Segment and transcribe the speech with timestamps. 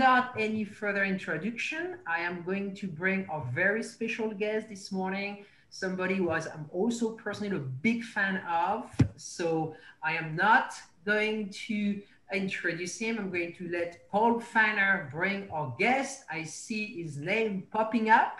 [0.00, 5.44] without any further introduction, I am going to bring a very special guest this morning,
[5.68, 8.88] somebody who was I'm also personally a big fan of.
[9.16, 10.72] So I am not
[11.04, 12.00] going to
[12.32, 13.18] introduce him.
[13.18, 16.24] I'm going to let Paul Feiner bring our guest.
[16.30, 18.38] I see his name popping up.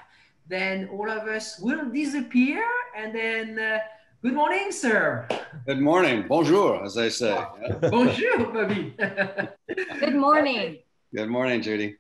[0.49, 2.65] Then all of us will disappear
[2.97, 3.81] and then uh,
[4.23, 5.27] Good morning, sir.
[5.67, 6.27] Good morning.
[6.29, 7.35] Bonjour, as I say.
[7.81, 8.95] Bonjour, Bobby.
[10.01, 10.79] Good morning.
[11.13, 11.97] Good morning, Judy.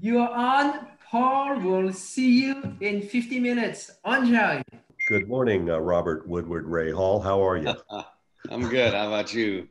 [0.00, 0.86] You are on.
[1.10, 3.90] Paul will see you in 50 minutes.
[4.06, 4.62] Enjoy.
[5.06, 7.22] Good morning, uh, Robert Woodward Rahal.
[7.22, 7.74] How are you?
[8.50, 8.94] I'm good.
[8.94, 9.68] How about you,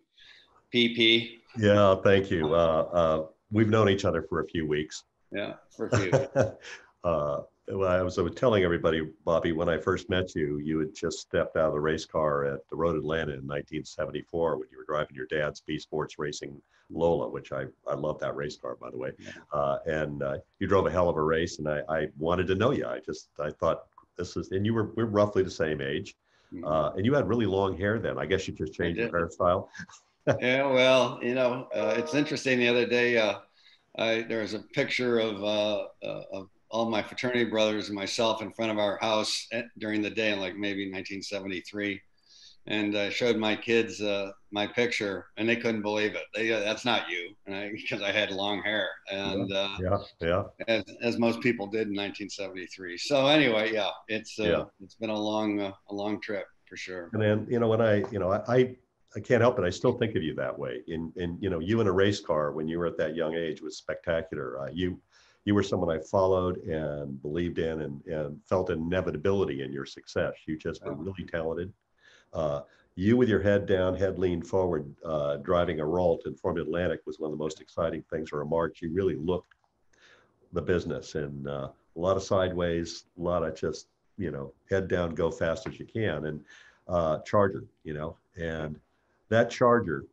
[0.72, 1.40] PP?
[1.58, 2.54] Yeah, thank you.
[2.54, 5.06] Uh, uh, we've known each other for a few weeks.
[5.32, 6.12] Yeah, for a few.
[7.04, 10.78] uh, well, I was, I was telling everybody, Bobby, when I first met you, you
[10.78, 14.68] had just stepped out of the race car at the Road Atlanta in 1974 when
[14.72, 18.58] you were driving your dad's B Sports Racing Lola, which I, I love that race
[18.58, 19.12] car, by the way.
[19.52, 22.56] Uh, and uh, you drove a hell of a race, and I, I wanted to
[22.56, 22.86] know you.
[22.86, 23.86] I just, I thought
[24.18, 26.16] this is, and you were, we're roughly the same age.
[26.54, 26.66] Mm-hmm.
[26.66, 28.18] Uh, and you had really long hair then.
[28.18, 29.68] I guess you just changed your hairstyle.
[30.40, 32.60] yeah, well, you know, uh, it's interesting.
[32.60, 33.40] The other day, uh,
[33.98, 35.88] I, there was a picture of, uh,
[36.32, 40.10] of all my fraternity brothers and myself in front of our house at, during the
[40.10, 42.02] day, in like maybe 1973,
[42.68, 46.24] and I showed my kids uh, my picture, and they couldn't believe it.
[46.34, 47.36] They, uh, that's not you,
[47.72, 50.44] because I, I, had long hair, and yeah, uh, yeah, yeah.
[50.68, 52.98] As, as, most people did in 1973.
[52.98, 54.64] So anyway, yeah, it's uh, yeah.
[54.84, 57.10] it's been a long uh, a long trip for sure.
[57.14, 58.76] And then you know when I you know I
[59.16, 59.66] I can't help it.
[59.66, 60.82] I still think of you that way.
[60.88, 63.36] In in you know you in a race car when you were at that young
[63.36, 64.60] age was spectacular.
[64.62, 65.00] Uh, you
[65.46, 70.34] you were someone I followed and believed in and, and felt inevitability in your success.
[70.48, 71.72] You just were really talented.
[72.36, 72.62] Uh,
[72.96, 77.02] you with your head down, head leaned forward, uh, driving a Ralt in Formula Atlantic
[77.06, 78.82] was one of the most exciting things for a March.
[78.82, 79.56] You really looked
[80.54, 83.88] the business and uh, a lot of sideways, a lot of just,
[84.18, 86.28] you know, head down, go fast as you can.
[86.28, 86.42] And
[86.88, 88.80] uh, Charger, you know, and
[89.30, 90.06] that Charger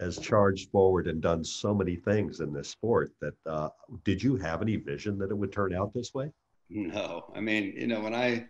[0.00, 3.68] has charged forward and done so many things in this sport that uh,
[4.04, 6.30] did you have any vision that it would turn out this way
[6.70, 8.46] no i mean you know when i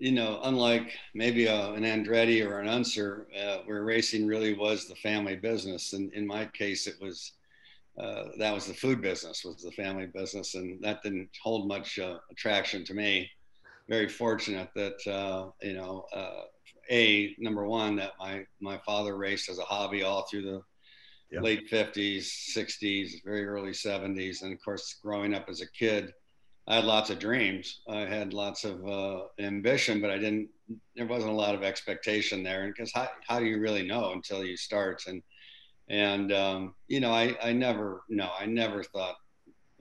[0.00, 4.54] you know unlike maybe a, uh, an andretti or an unser uh, where racing really
[4.54, 7.32] was the family business and in my case it was
[7.98, 11.98] uh, that was the food business was the family business and that didn't hold much
[11.98, 13.30] uh, attraction to me
[13.90, 16.06] very fortunate that uh, you know
[16.90, 20.62] a number one that my my father raced as a hobby all through the
[21.30, 21.42] yep.
[21.42, 26.14] late 50s 60s very early 70s and of course growing up as a kid
[26.70, 30.48] i had lots of dreams i had lots of uh, ambition but i didn't
[30.96, 34.12] there wasn't a lot of expectation there and because how, how do you really know
[34.12, 35.22] until you start and
[35.88, 39.16] and um, you know i i never no i never thought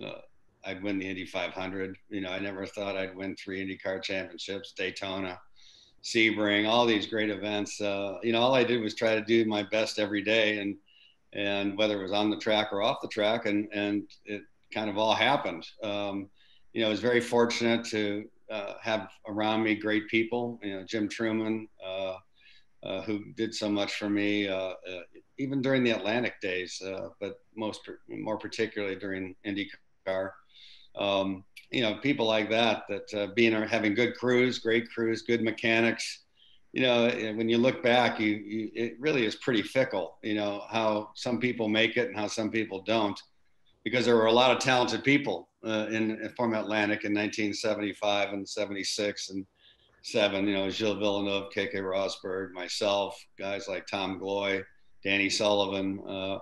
[0.05, 0.19] uh,
[0.66, 1.97] I'd win the Indy 500.
[2.09, 5.39] You know, I never thought I'd win three IndyCar championships, Daytona,
[6.03, 7.79] Sebring, all these great events.
[7.79, 10.75] Uh, you know, all I did was try to do my best every day, and
[11.33, 14.41] and whether it was on the track or off the track, and and it
[14.73, 15.66] kind of all happened.
[15.83, 16.29] Um,
[16.74, 20.59] you know, I was very fortunate to uh, have around me great people.
[20.63, 22.16] You know, Jim Trueman, uh,
[22.84, 25.02] uh who did so much for me, uh, uh,
[25.38, 26.81] even during the Atlantic days,
[27.19, 30.31] but most more particularly during IndyCar.
[30.97, 35.44] Um, you know, people like that, that uh, being having good crews, great crews, good
[35.44, 36.24] mechanics.
[36.74, 40.18] You know, when you look back, you, you it really is pretty fickle.
[40.24, 43.19] You know how some people make it and how some people don't,
[43.84, 48.34] because there were a lot of talented people uh, in, in Formula Atlantic in 1975
[48.34, 49.46] and 76 and
[50.02, 50.47] seven.
[50.47, 54.64] You know, Gilles Villeneuve, Keke Rosberg, myself, guys like Tom Gloy,
[55.03, 56.02] Danny Sullivan.
[56.08, 56.40] Uh,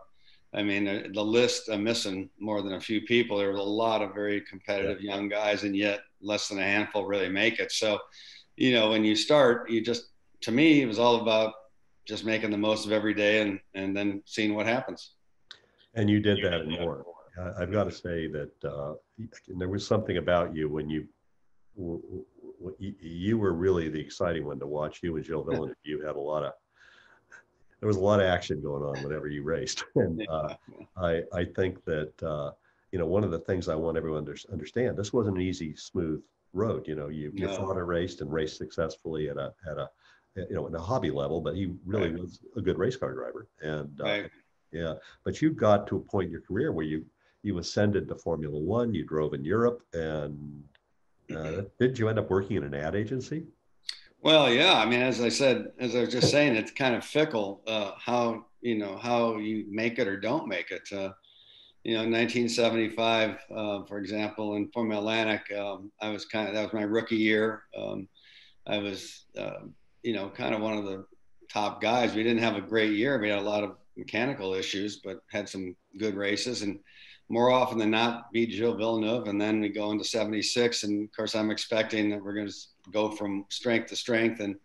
[0.54, 3.38] I mean, uh, the list I'm missing more than a few people.
[3.38, 5.16] There was a lot of very competitive yeah.
[5.16, 7.72] young guys, and yet less than a handful really make it.
[7.72, 8.00] So,
[8.56, 10.06] you know, when you start, you just
[10.42, 11.54] to me, it was all about
[12.06, 15.12] just making the most of every day and and then seeing what happens.
[15.96, 17.06] And you did that and more.
[17.60, 18.94] I've got to say that uh,
[19.48, 21.08] there was something about you when you
[22.80, 25.00] you were really the exciting one to watch.
[25.04, 26.54] You and Gilles Villeneuve, you had a lot of
[27.80, 29.84] there was a lot of action going on whenever you raced.
[29.96, 30.56] And uh,
[30.98, 32.52] I, I think that, uh,
[32.92, 35.76] you know, one of the things I want everyone to understand, this wasn't an easy,
[35.76, 36.22] smooth
[36.54, 36.88] road.
[36.88, 37.50] You know, you, no.
[37.50, 39.90] you fought and raced and raced successfully at a, at a,
[40.36, 42.20] you know, in a hobby level, but he really right.
[42.20, 43.48] was a good race car driver.
[43.62, 44.32] And uh, right.
[44.72, 44.94] yeah,
[45.24, 47.06] but you got to a point in your career where you,
[47.44, 50.64] you ascended to Formula One, you drove in Europe and
[51.36, 53.44] uh, did you end up working in an ad agency?
[54.22, 54.74] Well, yeah.
[54.74, 57.92] I mean, as I said, as I was just saying, it's kind of fickle uh,
[57.98, 60.82] how you know how you make it or don't make it.
[60.92, 61.12] Uh,
[61.84, 66.56] you know, in 1975, uh, for example, in Formula Atlantic, um, I was kind of
[66.56, 67.64] that was my rookie year.
[67.78, 68.08] Um,
[68.66, 69.62] I was, uh,
[70.04, 71.06] you know, kind of one of the
[71.50, 72.14] top guys.
[72.14, 73.20] We didn't have a great year.
[73.20, 76.80] We had a lot of mechanical issues, but had some good races and
[77.30, 79.28] more often than not beat Gilles Villeneuve.
[79.28, 80.84] And then we go into 76.
[80.84, 84.40] And of course, I'm expecting that we're going to go from strength to strength.
[84.40, 84.56] And,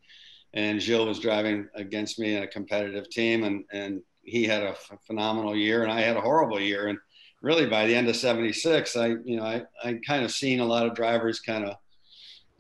[0.55, 3.45] and Gilles was driving against me in a competitive team.
[3.45, 4.77] And, and he had a
[5.07, 6.89] phenomenal year and I had a horrible year.
[6.89, 6.99] And
[7.41, 10.65] really by the end of 76, I, you know, I, I kind of seen a
[10.65, 11.75] lot of drivers kind of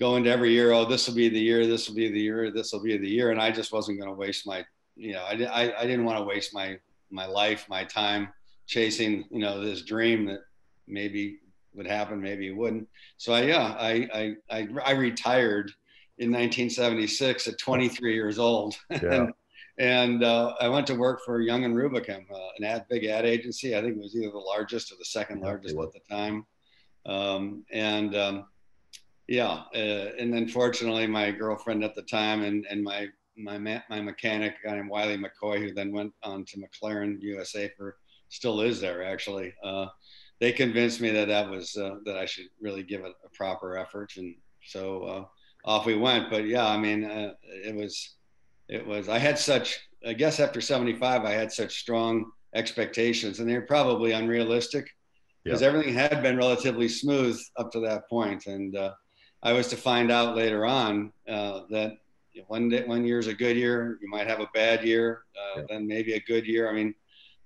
[0.00, 0.72] go into every year.
[0.72, 3.08] Oh, this will be the year, this will be the year, this will be the
[3.08, 3.31] year.
[3.31, 4.64] And I just wasn't going to waste my,
[4.96, 6.76] you know, I, I, I didn't want to waste my,
[7.10, 8.31] my life, my time
[8.67, 10.41] chasing, you know, this dream that
[10.87, 11.38] maybe
[11.75, 12.88] would happen, maybe it wouldn't.
[13.17, 15.73] So I, yeah, I, I, I, I retired
[16.19, 18.76] in 1976 at 23 years old.
[18.91, 19.14] Yeah.
[19.14, 19.32] and,
[19.79, 23.25] and uh, I went to work for Young and Rubicam, uh, an ad, big ad
[23.25, 23.75] agency.
[23.75, 26.44] I think it was either the largest or the second largest at the time.
[27.06, 28.44] Um, and um,
[29.29, 34.00] yeah, uh, and then fortunately, my girlfriend at the time and and my my my
[34.00, 37.97] mechanic, guy named Wiley McCoy, who then went on to McLaren USA for
[38.32, 39.55] still is there actually.
[39.62, 39.87] Uh,
[40.40, 43.76] they convinced me that that was uh, that I should really give it a proper
[43.76, 44.34] effort, and
[44.64, 45.25] so uh,
[45.70, 46.31] off we went.
[46.31, 48.17] But yeah, I mean, uh, it was
[48.69, 53.49] it was I had such I guess after 75 I had such strong expectations and
[53.49, 54.88] they're probably unrealistic
[55.44, 55.69] because yeah.
[55.69, 58.93] everything had been relatively smooth up to that point and uh,
[59.43, 61.99] I was to find out later on uh, that
[62.46, 65.61] one day, one year is a good year you might have a bad year uh,
[65.61, 65.67] yeah.
[65.69, 66.94] then maybe a good year I mean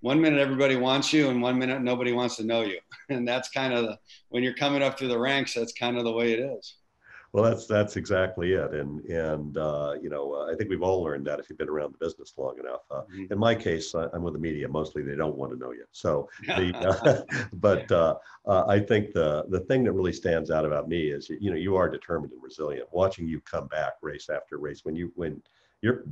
[0.06, 3.48] one minute everybody wants you and one minute nobody wants to know you and that's
[3.48, 3.98] kind of the,
[4.28, 6.76] when you're coming up through the ranks that's kind of the way it is
[7.32, 11.02] well, that's that's exactly it, and and uh, you know uh, I think we've all
[11.02, 12.80] learned that if you've been around the business long enough.
[12.90, 13.30] Uh, mm-hmm.
[13.30, 14.66] In my case, I'm with the media.
[14.66, 15.84] Mostly, they don't want to know you.
[15.92, 18.14] So, the, uh, but uh,
[18.46, 21.58] uh, I think the the thing that really stands out about me is you know
[21.58, 22.88] you are determined and resilient.
[22.90, 25.42] Watching you come back race after race when you when
[25.82, 26.04] you're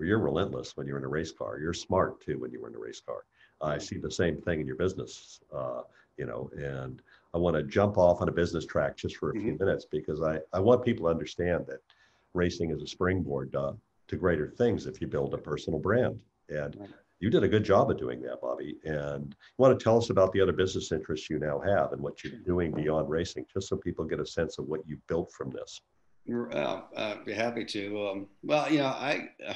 [0.00, 1.58] you're relentless when you're in a race car.
[1.58, 3.24] You're smart too when you're in a race car.
[3.62, 5.40] I see the same thing in your business.
[6.16, 7.00] you know, and
[7.32, 9.64] I want to jump off on a business track just for a few mm-hmm.
[9.64, 11.80] minutes because I, I want people to understand that
[12.34, 13.72] racing is a springboard uh,
[14.08, 16.20] to greater things if you build a personal brand.
[16.48, 16.76] And
[17.20, 18.76] you did a good job of doing that, Bobby.
[18.84, 22.02] And you want to tell us about the other business interests you now have and
[22.02, 25.30] what you're doing beyond racing, just so people get a sense of what you built
[25.32, 25.80] from this.
[26.52, 28.08] Uh, I'd be happy to.
[28.08, 29.28] Um, well, you know, I.
[29.46, 29.54] Uh,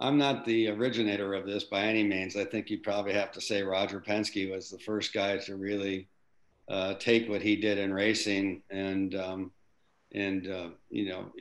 [0.00, 2.34] I'm not the originator of this by any means.
[2.34, 6.08] I think you probably have to say Roger Penske was the first guy to really
[6.68, 9.50] uh, take what he did in racing and um,
[10.12, 11.32] and uh, you know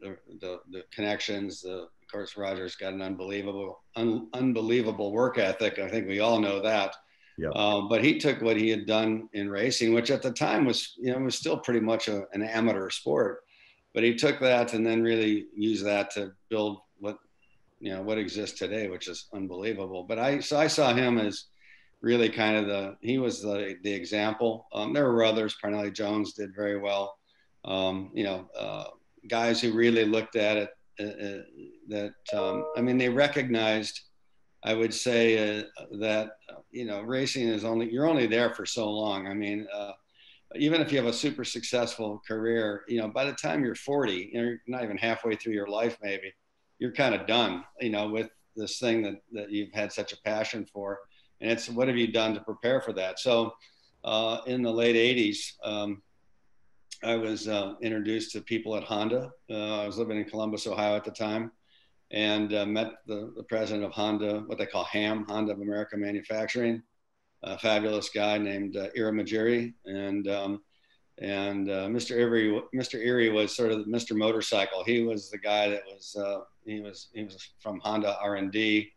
[0.00, 1.62] the, the, the connections.
[1.62, 5.78] The, of course, Roger's got an unbelievable un, unbelievable work ethic.
[5.78, 6.96] I think we all know that.
[7.36, 7.50] Yeah.
[7.50, 10.94] Um, but he took what he had done in racing, which at the time was
[10.98, 13.44] you know was still pretty much a, an amateur sport.
[13.94, 16.80] But he took that and then really used that to build
[17.80, 20.04] you know what exists today, which is unbelievable.
[20.04, 21.46] But I so I saw him as
[22.00, 24.66] really kind of the he was the the example.
[24.72, 25.56] Um, there were others.
[25.62, 27.16] Parnelli Jones did very well.
[27.64, 28.84] Um, you know, uh,
[29.28, 30.70] guys who really looked at it.
[31.00, 31.42] Uh, uh,
[31.88, 34.00] that um, I mean, they recognized.
[34.64, 35.62] I would say uh,
[36.00, 36.30] that
[36.72, 39.26] you know, racing is only you're only there for so long.
[39.26, 39.66] I mean.
[39.72, 39.92] Uh,
[40.56, 44.30] even if you have a super successful career, you know, by the time you're 40,
[44.32, 46.32] you know, you're not even halfway through your life, maybe
[46.78, 50.20] you're kind of done, you know, with this thing that, that you've had such a
[50.22, 51.00] passion for
[51.40, 53.18] and it's what have you done to prepare for that?
[53.18, 53.54] So
[54.04, 56.02] uh, in the late 80s, um,
[57.04, 59.30] I was uh, introduced to people at Honda.
[59.48, 61.52] Uh, I was living in Columbus, Ohio at the time,
[62.10, 65.96] and uh, met the, the, president of Honda, what they call HAM, Honda of America
[65.96, 66.82] Manufacturing,
[67.44, 69.74] a fabulous guy named uh, Irimajiri.
[69.84, 70.62] And, um,
[71.18, 72.16] and uh, Mr.
[72.16, 72.94] Erie, Mr.
[72.94, 74.16] Erie was sort of Mr.
[74.16, 74.82] Motorcycle.
[74.82, 78.92] He was the guy that was, uh, he was, he was from Honda R&D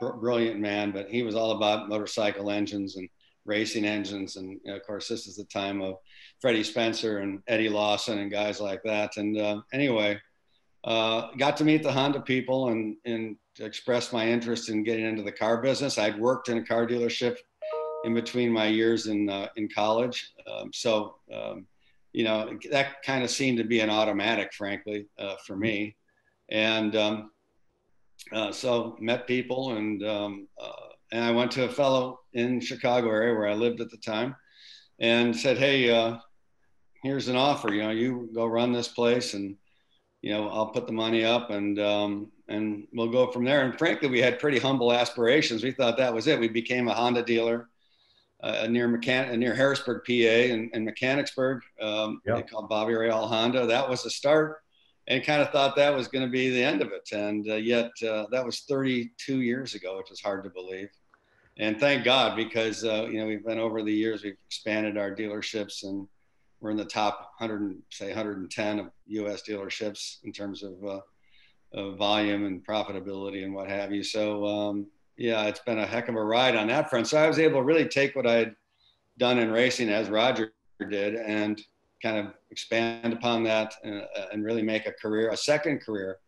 [0.00, 3.08] br- brilliant man, but he was all about motorcycle engines and
[3.44, 4.36] racing engines.
[4.36, 5.96] And you know, of course, this is the time of
[6.40, 9.16] Freddie Spencer and Eddie Lawson and guys like that.
[9.16, 10.20] And uh, anyway,
[10.84, 15.22] uh, got to meet the Honda people and, and expressed my interest in getting into
[15.22, 15.98] the car business.
[15.98, 17.36] I'd worked in a car dealership
[18.04, 20.32] in between my years in, uh, in college.
[20.50, 21.66] Um, so, um,
[22.12, 25.96] you know, that kind of seemed to be an automatic, frankly, uh, for me.
[26.50, 27.30] And um,
[28.32, 30.72] uh, so met people and um, uh,
[31.12, 34.34] and I went to a fellow in Chicago area where I lived at the time,
[34.98, 36.18] and said, "Hey, uh,
[37.02, 37.72] here's an offer.
[37.72, 39.56] You know, you go run this place, and
[40.22, 43.78] you know, I'll put the money up, and um, and we'll go from there." And
[43.78, 45.62] frankly, we had pretty humble aspirations.
[45.62, 46.40] We thought that was it.
[46.40, 47.68] We became a Honda dealer.
[48.42, 51.62] uh, near Mechan- near Harrisburg, PA, and, and Mechanicsburg.
[51.80, 52.34] Um, Yeah.
[52.36, 53.66] They called Bobby Rahal Honda.
[53.66, 54.58] That was the start,
[55.08, 57.08] and kind of thought that was going to be the end of it.
[57.12, 60.88] And uh, yet, uh, that was 32 years ago, which is hard to believe.
[61.58, 65.14] And thank God, because uh, you know we've been over the years, we've expanded our
[65.14, 66.06] dealerships, and
[66.60, 69.42] we're in the top 100, and, say 110 of U.S.
[69.48, 71.00] dealerships in terms of, uh,
[71.72, 74.02] of volume and profitability and what have you.
[74.02, 74.86] So um,
[75.16, 77.06] yeah, it's been a heck of a ride on that front.
[77.06, 78.56] So I was able to really take what I had
[79.18, 80.52] done in racing as Roger
[80.90, 81.60] did and
[82.02, 86.18] kind of expand upon that and, and really make a career, a second career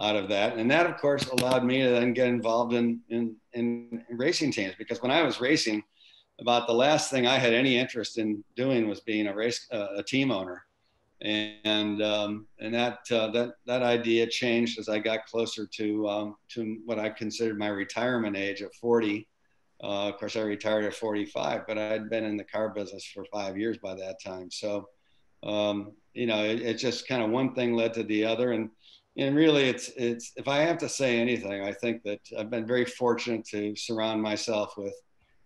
[0.00, 0.56] out of that.
[0.56, 4.74] And that, of course, allowed me to then get involved in, in, in racing teams
[4.76, 5.82] because when I was racing,
[6.40, 9.88] about the last thing I had any interest in doing was being a race, uh,
[9.96, 10.64] a team owner.
[11.22, 16.36] And, um, and that, uh, that, that idea changed as I got closer to, um,
[16.50, 19.26] to what I considered my retirement age of 40.
[19.82, 23.24] Uh, of course, I retired at 45, but I'd been in the car business for
[23.32, 24.50] five years by that time.
[24.50, 24.88] So,
[25.44, 28.52] um, you know, it, just kind of one thing led to the other.
[28.52, 28.70] And,
[29.16, 32.66] and really it's, it's, if I have to say anything, I think that I've been
[32.66, 34.94] very fortunate to surround myself with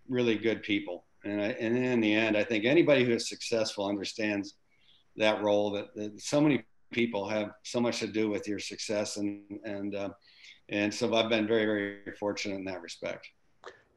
[0.08, 1.04] really good people.
[1.24, 4.54] And, I, and in the end, I think anybody who is successful understands
[5.16, 6.62] that role that, that so many
[6.92, 9.16] people have so much to do with your success.
[9.16, 10.10] And, and, uh,
[10.68, 13.26] and so I've been very, very fortunate in that respect.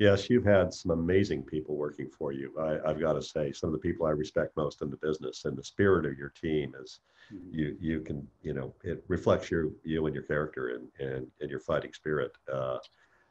[0.01, 2.51] Yes, you've had some amazing people working for you.
[2.59, 5.45] I, I've got to say, some of the people I respect most in the business
[5.45, 7.59] and the spirit of your team is Mm-hmm.
[7.59, 11.49] you you can you know it reflects you you and your character and and, and
[11.49, 12.31] your fighting spirit.
[12.51, 12.77] Uh,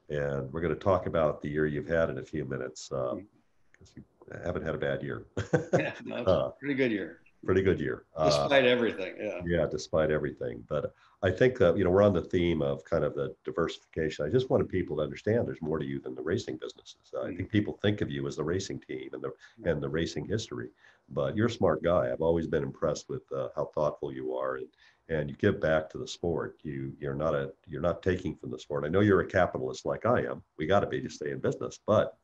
[0.08, 3.90] and we're going to talk about the year you've had in a few minutes because
[3.96, 4.02] you
[4.44, 5.26] haven't had a bad year.
[5.78, 8.04] yeah, no, Uh, pretty good year, Pretty good year.
[8.14, 9.14] Uh, despite everything.
[9.18, 9.40] Yeah.
[9.46, 10.62] yeah, despite everything.
[10.68, 14.26] But I think that, you know, we're on the theme of kind of the diversification.
[14.26, 17.12] I just wanted people to understand there's more to you than the racing businesses.
[17.14, 19.32] Uh, I think people think of you as the racing team and the
[19.64, 20.68] and the racing history,
[21.08, 22.10] but you're a smart guy.
[22.12, 24.68] I've always been impressed with uh, how thoughtful you are and
[25.10, 26.58] and you give back to the sport.
[26.62, 28.84] You you're not a you're not taking from the sport.
[28.84, 30.42] I know you're a capitalist like I am.
[30.56, 32.16] We got to be to stay in business, but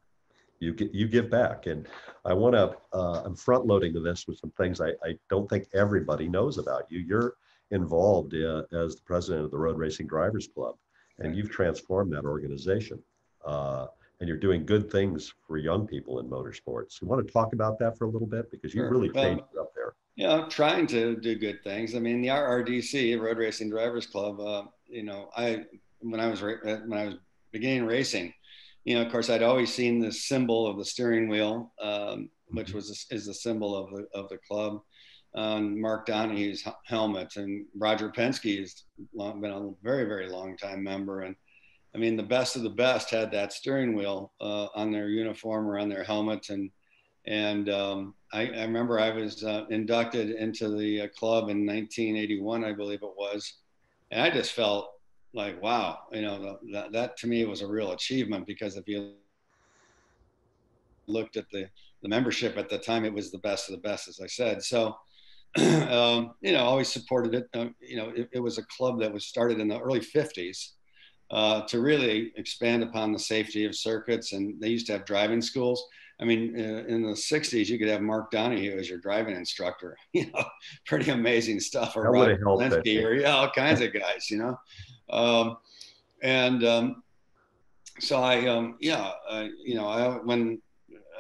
[0.61, 1.87] you get you give back and
[2.25, 5.49] i want to uh, i'm front loading to this with some things I, I don't
[5.49, 7.35] think everybody knows about you you're
[7.71, 10.77] involved uh, as the president of the road racing drivers club
[11.19, 13.03] and you've transformed that organization
[13.45, 13.87] uh,
[14.21, 17.79] and you're doing good things for young people in motorsports you want to talk about
[17.79, 18.91] that for a little bit because you Sure.
[18.91, 21.95] really Well, changed up there you know, trying to do good things.
[21.95, 24.41] I mean, the RRDC, Road Racing Drivers Club.
[24.41, 25.67] Uh, you know, I
[26.01, 27.17] when I was when I was
[27.53, 28.33] beginning racing,
[28.87, 32.73] you know, of course, I'd always seen the symbol of the steering wheel, um, which
[32.73, 34.81] was is the symbol of the of the club.
[35.35, 40.85] On Mark Donohue's helmet, and Roger Penske has long, been a very very long time
[40.85, 41.35] member, and
[41.97, 45.67] I mean, the best of the best had that steering wheel uh, on their uniform
[45.67, 46.71] or on their helmet, and
[47.27, 52.63] and um, I, I remember I was uh, inducted into the uh, club in 1981,
[52.63, 53.53] I believe it was,
[54.13, 54.93] and I just felt
[55.35, 59.13] like, wow, you know, that, that to me was a real achievement because if you
[61.07, 61.69] looked at the
[62.03, 64.63] the membership at the time, it was the best of the best, as I said.
[64.63, 64.97] So,
[65.59, 67.49] um, you know, always supported it.
[67.55, 70.73] Uh, you know, it, it was a club that was started in the early 50s.
[71.29, 75.43] Uh, to really expand upon the safety of circuits, and they used to have driving
[75.43, 75.85] schools.
[76.21, 79.97] I mean, uh, in the 60s, you could have Mark Donohue as your driving instructor.
[80.13, 80.45] You know,
[80.87, 81.97] pretty amazing stuff.
[81.97, 84.31] Or That would've helped, Linsky, or yeah, all kinds of guys.
[84.31, 84.57] You know,
[85.11, 85.59] um,
[86.23, 87.03] and um,
[88.01, 90.61] so I, um, yeah, I, you know, I when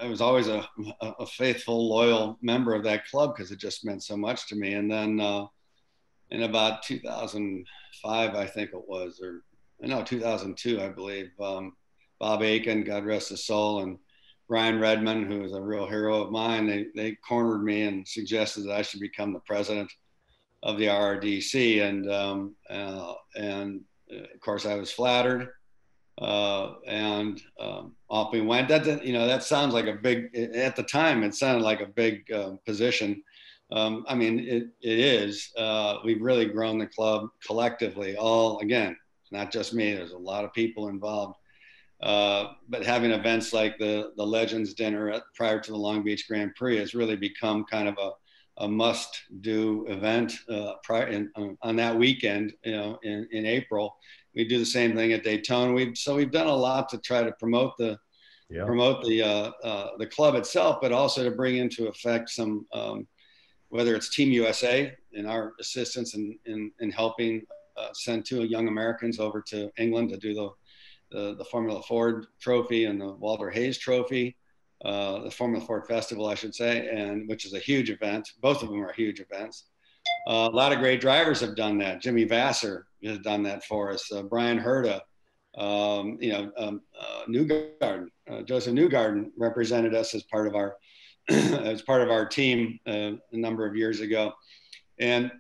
[0.01, 0.67] I was always a,
[1.01, 4.75] a, faithful, loyal member of that club because it just meant so much to me.
[4.75, 5.47] And then uh,
[6.31, 9.43] in about 2005, I think it was, or
[9.81, 11.73] no, 2002, I believe, um,
[12.19, 13.99] Bob Akin, God rest his soul, and
[14.49, 18.65] Brian Redman, who is a real hero of mine, they, they cornered me and suggested
[18.65, 19.91] that I should become the president
[20.67, 21.83] of the RRDC.
[21.83, 23.81] And, um, uh, and
[24.13, 25.49] uh, of course, I was flattered.
[26.21, 28.69] Uh, and um, off we went.
[28.69, 30.35] That you know that sounds like a big.
[30.35, 33.23] At the time, it sounded like a big um, position.
[33.71, 35.53] Um, I mean, it, it is.
[35.59, 38.17] Uh, we've really grown the club collectively.
[38.17, 38.97] All again,
[39.31, 39.93] not just me.
[39.93, 41.37] There's a lot of people involved.
[42.03, 46.27] Uh, but having events like the the Legends Dinner at, prior to the Long Beach
[46.27, 48.13] Grand Prix has really become kind of a,
[48.59, 51.31] a must do event uh, prior in,
[51.63, 52.55] on that weekend.
[52.65, 53.97] You know, in, in April,
[54.35, 55.73] we do the same thing at Daytona.
[55.73, 57.99] We've so we've done a lot to try to promote the
[58.49, 62.67] yeah promote the uh, uh, the club itself, but also to bring into effect some
[62.73, 63.07] um,
[63.69, 67.43] whether it's Team USA and our assistance in in, in helping
[67.77, 70.51] uh, send two young Americans over to England to do the
[71.11, 74.37] the, the Formula Ford Trophy and the Walter Hayes Trophy.
[74.85, 78.29] Uh, the Formula Ford Festival, I should say, and which is a huge event.
[78.41, 79.65] Both of them are huge events.
[80.29, 82.01] Uh, a lot of great drivers have done that.
[82.01, 84.11] Jimmy Vasser has done that for us.
[84.13, 85.01] Uh, Bryan Herta,
[85.57, 90.77] um, you know, um, uh, Newgarden, uh, Josef Newgarden represented us as part of our
[91.29, 94.33] as part of our team a number of years ago,
[95.01, 95.33] and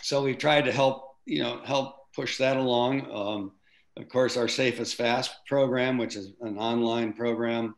[0.00, 3.10] so we tried to help you know help push that along.
[3.12, 3.52] Um,
[3.96, 7.74] of course, our SAFEisFAST program, which is an online program,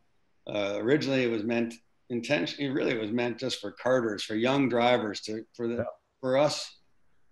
[0.47, 1.75] uh, originally it was meant
[2.11, 5.85] intentionally really it was meant just for karters for young drivers to for the yeah.
[6.21, 6.76] for us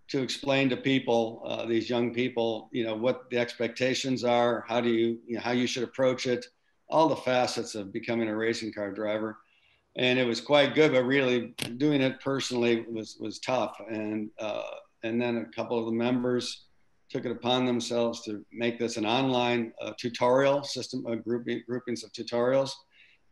[0.08, 4.80] to explain to people uh, these young people you know what the expectations are how
[4.80, 6.44] do you, you know, how you should approach it
[6.88, 9.38] all the facets of becoming a racing car driver.
[9.96, 13.76] And it was quite good but really doing it personally was was tough.
[13.90, 14.62] And uh,
[15.02, 16.66] and then a couple of the members
[17.10, 22.02] took it upon themselves to make this an online uh, tutorial system of grouping, groupings
[22.02, 22.72] of tutorials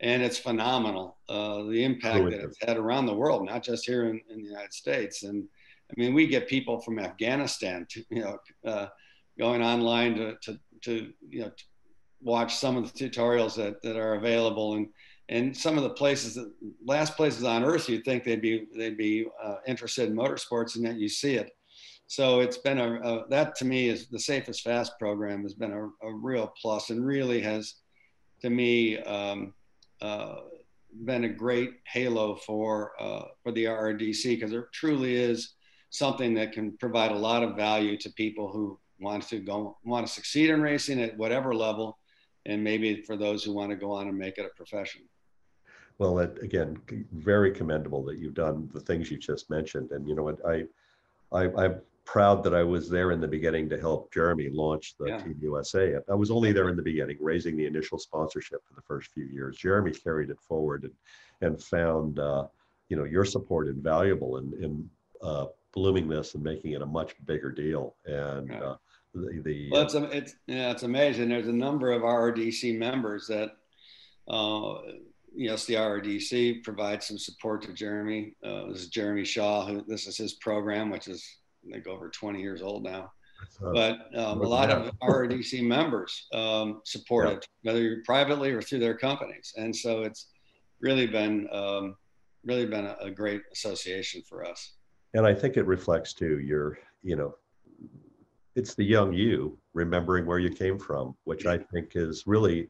[0.03, 4.03] and it's phenomenal uh, the impact that it's had around the world, not just here
[4.03, 5.23] in, in, the United States.
[5.23, 5.45] And
[5.89, 8.87] I mean, we get people from Afghanistan, to, you know, uh,
[9.39, 11.63] going online to, to, to, you know, to
[12.21, 14.89] watch some of the tutorials that, that are available, and
[15.29, 16.51] and some of the places that
[16.85, 20.83] last places on earth you'd think they'd be they'd be uh, interested in motorsports, and
[20.83, 21.51] yet you see it.
[22.07, 25.85] So it's been a, a, that to me is the SAFEisFAST program has been a,
[26.05, 27.75] a real plus and really has
[28.41, 28.97] to me.
[28.99, 29.53] Um,
[30.03, 30.35] uh,
[31.05, 35.55] been a great halo for uh, for the RRDC because there truly is
[35.89, 40.05] something that can provide a lot of value to people who want to go want
[40.05, 41.97] to succeed in racing at whatever level,
[42.45, 45.01] and maybe for those who want to go on and make it a profession.
[45.99, 46.81] Well, again,
[47.13, 50.65] very commendable that you've done the things you just mentioned, and you know what I,
[51.31, 51.69] I, I
[52.05, 55.17] proud that I was there in the beginning to help Jeremy launch the yeah.
[55.17, 55.95] Team USA.
[56.09, 59.25] I was only there in the beginning, raising the initial sponsorship for the first few
[59.25, 59.57] years.
[59.57, 60.93] Jeremy carried it forward and
[61.41, 62.47] and found uh,
[62.89, 64.89] you know your support invaluable in in
[65.21, 67.95] uh, blooming this and making it a much bigger deal.
[68.05, 68.59] And yeah.
[68.59, 68.77] uh,
[69.13, 71.29] the, the well, it's it's yeah, it's amazing.
[71.29, 73.51] There's a number of RRDC members that.
[74.25, 74.75] Uh,
[75.35, 78.35] yes, the RRDC provides some support to Jeremy.
[78.41, 81.27] Uh, this is Jeremy Shaw, who this is his program, which is
[81.71, 83.11] they go over 20 years old now.
[83.59, 87.33] But um, a lot of RRDC members um, support yeah.
[87.35, 89.53] it, whether privately or through their companies.
[89.57, 90.27] And so it's
[90.79, 91.95] really been um,
[92.45, 94.73] really been a, a, great association for us.
[95.13, 97.35] And I think it reflects too your, you know,
[98.55, 102.69] it's the young you remembering where you came from, which I think is really,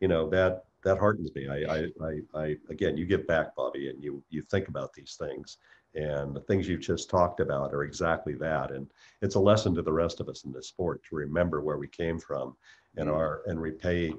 [0.00, 1.48] you know, that that heartens me.
[1.48, 5.16] I, I, I, I again, you give back, Bobby, and you you think about these
[5.18, 5.58] things
[5.96, 8.70] and the things you've just talked about are exactly that.
[8.70, 8.86] And
[9.22, 11.88] it's a lesson to the rest of us in this sport to remember where we
[11.88, 12.54] came from
[12.96, 13.16] and mm-hmm.
[13.16, 14.12] our and repay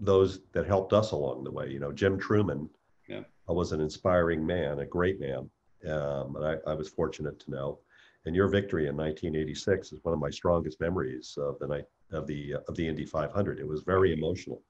[0.00, 1.68] those that helped us along the way.
[1.68, 2.70] You know, Jim Trueman
[3.06, 3.20] yeah.
[3.46, 5.50] was an inspiring man, a great man.
[5.88, 7.78] Um, and I, I was fortunate to know.
[8.24, 12.26] And your victory in 1986 is one of my strongest memories of the night of
[12.26, 13.58] the of the Indy 500.
[13.58, 14.62] It was very emotional.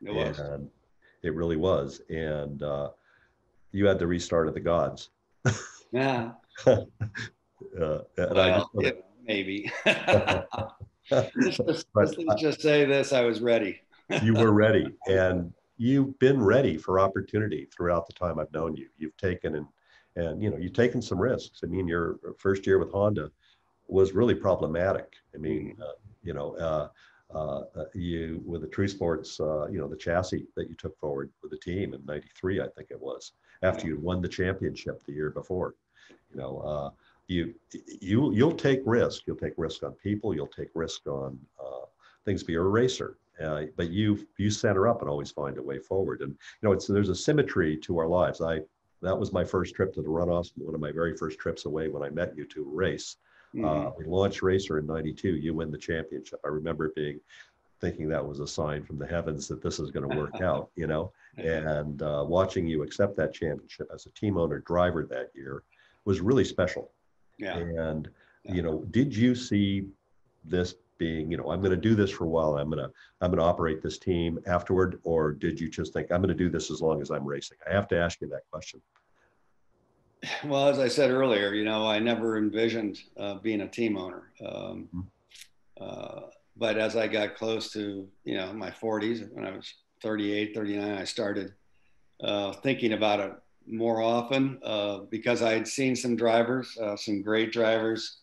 [0.00, 0.38] It was.
[0.38, 0.70] And
[1.22, 2.00] it really was.
[2.08, 2.90] And uh,
[3.72, 5.10] you had the restart of the gods
[5.92, 6.32] yeah.
[6.66, 6.84] uh,
[8.18, 8.90] well, yeah,
[9.24, 9.70] maybe.
[11.10, 13.80] let's, just, but, let's just say this: I was ready.
[14.22, 18.88] you were ready, and you've been ready for opportunity throughout the time I've known you.
[18.98, 19.66] You've taken and
[20.16, 21.60] and you know you've taken some risks.
[21.64, 23.30] I mean, your first year with Honda
[23.88, 25.12] was really problematic.
[25.34, 25.82] I mean, mm-hmm.
[25.82, 26.56] uh, you know.
[26.56, 26.88] Uh, uh, uh,
[27.94, 31.50] you with the True Sports, uh, you know, the chassis that you took forward with
[31.50, 35.30] the team in '93, I think it was, after you won the championship the year
[35.30, 35.74] before.
[36.32, 36.90] You know, uh,
[37.28, 37.54] you
[38.00, 39.22] you you'll take risk.
[39.26, 40.34] You'll take risk on people.
[40.34, 41.86] You'll take risk on uh,
[42.24, 42.42] things.
[42.42, 46.20] Be a racer, uh, but you you center up and always find a way forward.
[46.20, 48.40] And you know, it's there's a symmetry to our lives.
[48.40, 48.60] I
[49.02, 50.52] that was my first trip to the runoffs.
[50.56, 53.16] One of my very first trips away when I met you to race.
[53.54, 53.64] Mm-hmm.
[53.64, 55.36] Uh, we launched Racer in '92.
[55.36, 56.40] You win the championship.
[56.44, 57.20] I remember being
[57.80, 60.70] thinking that was a sign from the heavens that this is going to work out.
[60.74, 65.30] You know, and uh, watching you accept that championship as a team owner driver that
[65.34, 65.62] year
[66.04, 66.90] was really special.
[67.38, 67.56] Yeah.
[67.56, 68.08] And
[68.44, 68.54] yeah.
[68.54, 69.88] you know, did you see
[70.44, 72.56] this being, you know, I'm going to do this for a while.
[72.56, 72.90] I'm going to
[73.20, 76.34] I'm going to operate this team afterward, or did you just think I'm going to
[76.34, 77.58] do this as long as I'm racing?
[77.68, 78.80] I have to ask you that question.
[80.44, 84.30] Well, as I said earlier, you know, I never envisioned uh, being a team owner.
[84.44, 85.00] Um, mm-hmm.
[85.80, 86.20] uh,
[86.56, 90.98] but as I got close to, you know, my 40s, when I was 38, 39,
[90.98, 91.52] I started
[92.22, 93.32] uh, thinking about it
[93.66, 98.18] more often uh, because I had seen some drivers, uh, some great drivers,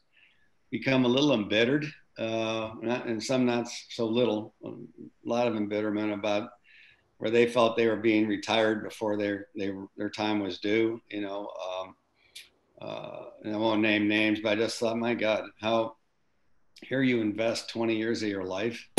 [0.70, 1.86] become a little embittered,
[2.18, 4.72] uh, not, and some not so little, a
[5.26, 6.52] lot of embitterment about
[7.22, 11.00] where they felt they were being retired before their they, their time was due.
[11.12, 11.96] You know, um,
[12.82, 15.98] uh, and I won't name names, but I just thought, my God, how
[16.82, 18.90] here you invest 20 years of your life.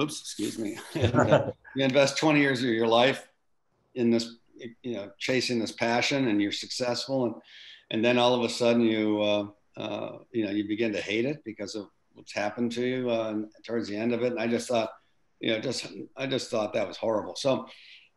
[0.00, 0.78] Oops, excuse me.
[0.94, 3.28] you invest 20 years of your life
[3.94, 4.34] in this,
[4.82, 7.34] you know, chasing this passion, and you're successful, and
[7.92, 9.46] and then all of a sudden you, uh,
[9.76, 13.42] uh, you know, you begin to hate it because of what's happened to you uh,
[13.64, 14.32] towards the end of it.
[14.32, 14.90] And I just thought,
[15.40, 17.36] you know, just I just thought that was horrible.
[17.36, 17.66] So,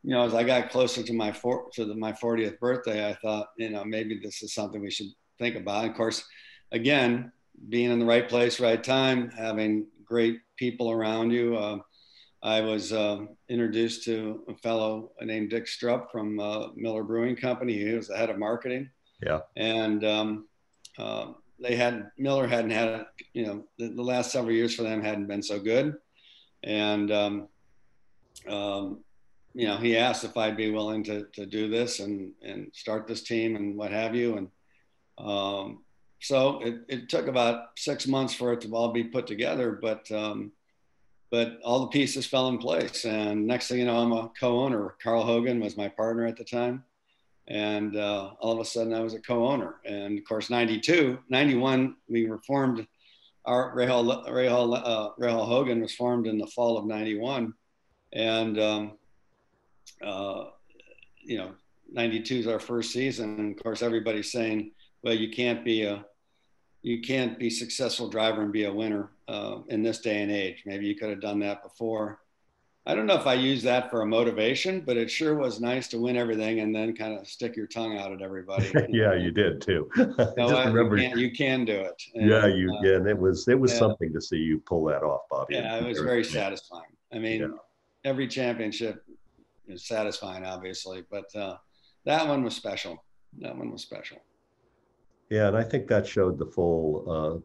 [0.04, 3.14] you know, as I got closer to my four, to the, my 40th birthday, I
[3.14, 5.08] thought, you know, maybe this is something we should
[5.38, 5.86] think about.
[5.86, 6.24] of course,
[6.72, 7.32] again,
[7.70, 11.56] being in the right place, right time, having great people around you.
[11.56, 11.78] Uh,
[12.44, 17.78] I was uh, introduced to a fellow named Dick Strupp from uh, Miller Brewing Company.
[17.78, 18.90] He was the head of marketing.
[19.22, 19.42] Yeah.
[19.56, 20.48] And um,
[20.98, 25.04] uh, they had Miller hadn't had you know the, the, last several years for them
[25.04, 25.96] hadn't been so good,
[26.64, 27.48] and um,
[28.48, 29.00] um,
[29.54, 33.08] you know he asked if I'd be willing to to do this and and start
[33.08, 34.48] this team and what have you, and
[35.18, 35.84] um,
[36.20, 40.10] so it, it took about six months for it to all be put together, but
[40.12, 40.52] um,
[41.32, 43.06] but all the pieces fell in place.
[43.06, 44.96] And next thing you know, I'm a co-owner.
[45.02, 46.84] Carl Hogan was my partner at the time.
[47.48, 49.76] And uh, all of a sudden I was a co-owner.
[49.86, 52.86] And of course, 92, 91, we were formed,
[53.46, 57.54] our Rahal, Rahal, uh, Rahal Hogan was formed in the fall of 91.
[58.14, 58.98] And, um,
[60.06, 60.46] uh,
[61.24, 61.52] you know,
[61.92, 63.40] 92 is our first season.
[63.40, 64.72] And of course, everybody's saying,
[65.04, 66.06] well, you can't be a,
[66.82, 70.64] you can't be successful driver and be a winner uh, in this day and age.
[70.66, 72.21] Maybe you could have done that before.
[72.88, 75.88] I don't know if I use that for a motivation, but it sure was nice
[75.90, 78.72] to win everything and then kind of stick your tongue out at everybody.
[78.90, 79.88] yeah, you did too.
[80.38, 82.02] No, I, remember, you, can, you can do it.
[82.16, 83.80] And, yeah, you uh, yeah, and it was it was yeah.
[83.80, 85.56] something to see you pull that off, Bobby.
[85.56, 86.90] Yeah, it was very satisfying.
[87.14, 87.48] I mean, yeah.
[88.04, 89.04] every championship
[89.68, 91.58] is satisfying, obviously, but uh,
[92.06, 93.04] that one was special.
[93.40, 94.18] That one was special.
[95.30, 97.40] Yeah, and I think that showed the full uh,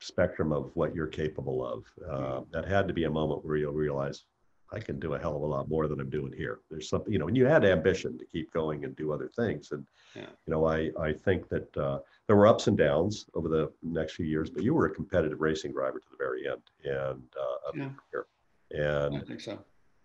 [0.00, 1.84] spectrum of what you're capable of.
[2.10, 4.24] Uh, that had to be a moment where you'll realize
[4.72, 6.60] I can do a hell of a lot more than I'm doing here.
[6.70, 9.72] There's something, you know, and you had ambition to keep going and do other things.
[9.72, 10.26] And, yeah.
[10.46, 14.14] you know, I, I think that uh, there were ups and downs over the next
[14.14, 17.70] few years, but you were a competitive racing driver to the very end and uh,
[17.74, 17.90] yeah.
[18.12, 18.26] Career.
[18.70, 19.58] And I think so.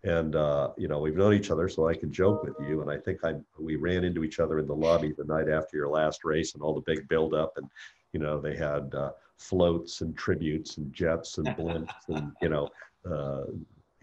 [0.04, 2.82] And, uh, you know, we've known each other, so I can joke with you.
[2.82, 5.78] And I think I, we ran into each other in the lobby the night after
[5.78, 7.54] your last race and all the big buildup.
[7.58, 7.68] And,
[8.14, 12.70] you know, they had uh, floats and tributes and jets and blimps and, you know,
[13.12, 13.46] uh,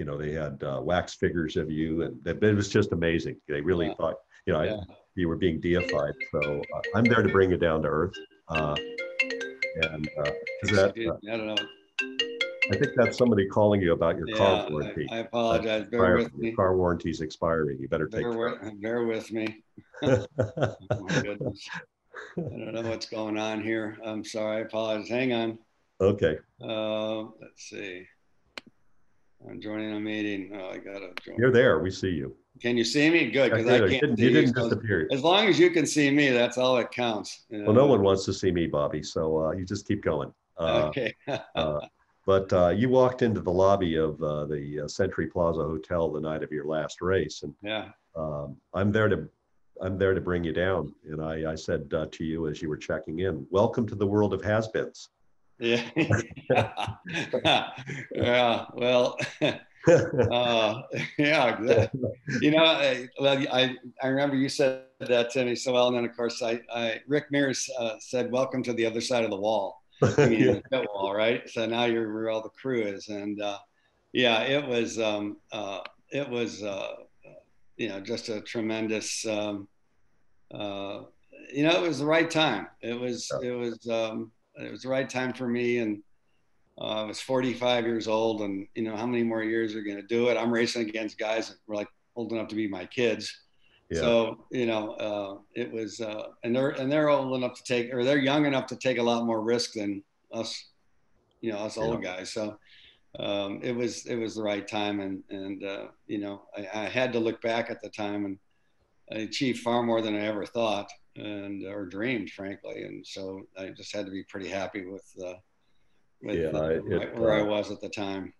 [0.02, 3.36] you know, they had uh, wax figures of you, and it was just amazing.
[3.46, 3.94] They really yeah.
[3.94, 4.74] thought, you know, yeah.
[4.74, 6.14] I, you were being deified.
[6.32, 8.14] So uh, I'm there to bring you down to earth.
[8.48, 8.74] Uh,
[9.76, 10.30] and uh,
[10.64, 10.98] is that?
[10.98, 11.56] Uh, I don't know.
[12.72, 15.06] I think that's somebody calling you about your yeah, car warranty.
[15.08, 15.86] I, I apologize.
[15.88, 16.48] Bear with me.
[16.48, 17.78] Your car warranty's expiring.
[17.80, 19.62] You better take bear, with, bear with me.
[20.02, 21.68] oh my goodness.
[22.36, 23.98] I don't know what's going on here.
[24.04, 24.56] I'm sorry.
[24.56, 25.08] I apologize.
[25.08, 25.58] Hang on.
[26.00, 26.38] Okay.
[26.60, 28.08] Uh, let's see.
[29.48, 30.50] I'm joining a meeting.
[30.54, 31.36] Oh, I gotta join.
[31.36, 31.80] You're there.
[31.80, 32.36] We see you.
[32.60, 33.30] Can you see me?
[33.30, 33.90] Good, because I, can't.
[33.90, 35.08] You didn't, you didn't disappear.
[35.10, 37.44] As long as you can see me, that's all that counts.
[37.50, 39.02] Well, no one wants to see me, Bobby.
[39.02, 40.32] So uh, you just keep going.
[40.58, 41.14] Uh, okay.
[41.56, 41.80] uh,
[42.24, 46.20] but uh, you walked into the lobby of uh, the uh, Century Plaza Hotel the
[46.20, 49.28] night of your last race, and yeah, um, I'm there to
[49.80, 50.94] I'm there to bring you down.
[51.10, 54.34] And I, I said to you as you were checking in, "Welcome to the world
[54.34, 55.08] of has-beens."
[55.62, 55.88] Yeah.
[58.14, 58.64] yeah.
[58.74, 60.82] Well, uh,
[61.18, 61.88] yeah.
[62.40, 65.86] You know, I, well, I, I remember you said that to me so well.
[65.86, 69.22] And then, of course, I, I Rick Mears uh, said, Welcome to the other side
[69.22, 69.84] of the wall.
[70.02, 70.84] I mean, yeah.
[70.92, 71.48] wall, right?
[71.48, 73.08] So now you're where all the crew is.
[73.08, 73.58] And uh,
[74.12, 76.94] yeah, it was, um, uh, it was, uh,
[77.76, 79.68] you know, just a tremendous, um,
[80.52, 81.02] uh,
[81.54, 82.66] you know, it was the right time.
[82.80, 85.78] It was, it was, um, it was the right time for me.
[85.78, 86.02] And
[86.80, 89.96] uh, I was 45 years old, and you know how many more years are going
[89.96, 90.36] to do it?
[90.36, 93.34] I'm racing against guys that were like old enough to be my kids.
[93.90, 94.00] Yeah.
[94.00, 97.92] So you know, uh, it was, uh, and they're and they're old enough to take,
[97.92, 100.70] or they're young enough to take a lot more risk than us,
[101.40, 101.82] you know, us yeah.
[101.82, 102.30] old guys.
[102.30, 102.58] So
[103.18, 106.88] um, it was it was the right time, and and uh, you know, I, I
[106.88, 108.38] had to look back at the time and
[109.12, 112.84] I achieved far more than I ever thought and or dreamed, frankly.
[112.84, 115.34] And so I just had to be pretty happy with, uh,
[116.22, 118.32] with yeah, the, it, where uh, I was at the time.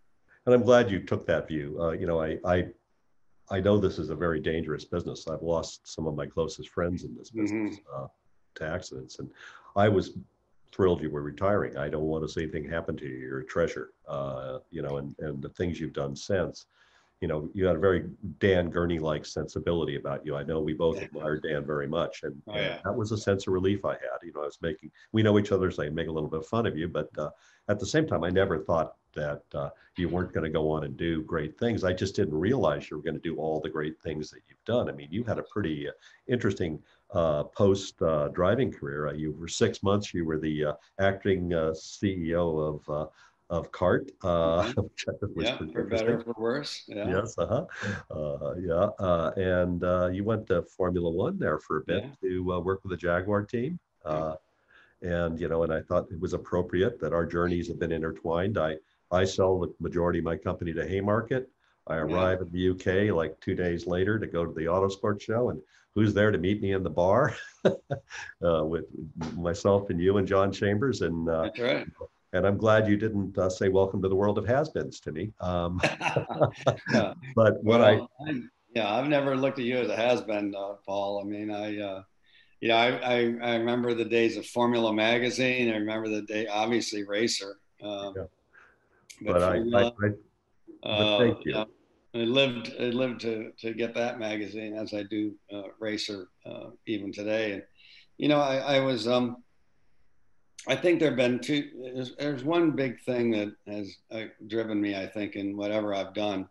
[0.47, 1.79] And I'm glad you took that view.
[1.81, 2.67] Uh, you know, I, I
[3.51, 5.29] I know this is a very dangerous business.
[5.29, 8.05] I've lost some of my closest friends in this business mm-hmm.
[8.05, 8.09] uh,
[8.55, 9.31] to accidents, and
[9.77, 10.17] I was
[10.73, 11.77] thrilled you were retiring.
[11.77, 13.17] I don't want to see anything happen to you.
[13.17, 16.67] You're a treasure, uh, you know, and and the things you've done since
[17.23, 20.35] you know, you had a very Dan Gurney-like sensibility about you.
[20.35, 23.47] I know we both admire Dan very much, and, Oh, and that was a sense
[23.47, 24.19] of relief I had.
[24.25, 26.41] You know, I was making, we know each other, so I make a little bit
[26.41, 27.31] of fun of you, but uh,
[27.69, 30.83] at the same time, I never thought that uh, you weren't going to go on
[30.83, 31.85] and do great things.
[31.85, 34.65] I just didn't realize you were going to do all the great things that you've
[34.65, 34.89] done.
[34.89, 35.93] I mean, you had a pretty uh,
[36.27, 36.83] interesting
[37.15, 39.09] uh, post uh, driving career.
[39.09, 40.13] Uh, you were six months.
[40.13, 43.07] You were the uh, acting uh, CEO of uh,
[43.53, 46.85] of CART, uh, which I was Yeah, pretty for better, for worse.
[46.89, 47.09] Yeah.
[47.09, 47.67] Yes, uh-huh.
[48.11, 52.11] Uh, yeah, uh, and uh, you went to Formula One there for a bit Yeah.
[52.23, 53.79] to uh, work with the Jaguar team.
[54.05, 54.37] Uh,
[55.03, 58.57] and you know, and I thought it was appropriate that our journeys have been intertwined.
[58.57, 58.77] I
[59.11, 61.51] I sell the majority of my company to Haymarket.
[61.87, 65.25] I arrive in the UK like two days later to go to the Auto Sports
[65.25, 65.61] Show, and
[65.95, 67.35] who's there to meet me in the bar?
[67.67, 68.87] uh, with
[69.37, 71.87] myself and you and John Chambers, and uh, That's right.
[72.33, 75.33] And I'm glad you didn't uh, say "Welcome to the world of has-beens" to me.
[75.41, 75.81] Um,
[76.93, 77.15] Yeah.
[77.35, 78.41] but what I Well, I,
[78.75, 81.21] yeah, I've never looked at you as a has-been, uh, Paul.
[81.21, 82.03] I mean, I, uh,
[82.61, 85.71] you know, I, I, I remember the days of Formula Magazine.
[85.71, 87.57] I remember the day, obviously, Racer.
[87.83, 88.25] Um, Yeah.
[89.23, 89.95] but I, I, Formula,
[90.85, 91.53] I uh, thank you.
[91.53, 91.65] yeah,
[92.15, 96.71] I lived, I lived to to get that magazine as I do uh, Racer uh,
[96.87, 97.53] even today.
[97.53, 97.63] And
[98.17, 99.43] you know, I, I was, um,
[100.69, 101.71] I think there've been two.
[101.95, 104.95] There's, there's one big thing that has uh, driven me.
[104.95, 106.49] I think in whatever I've done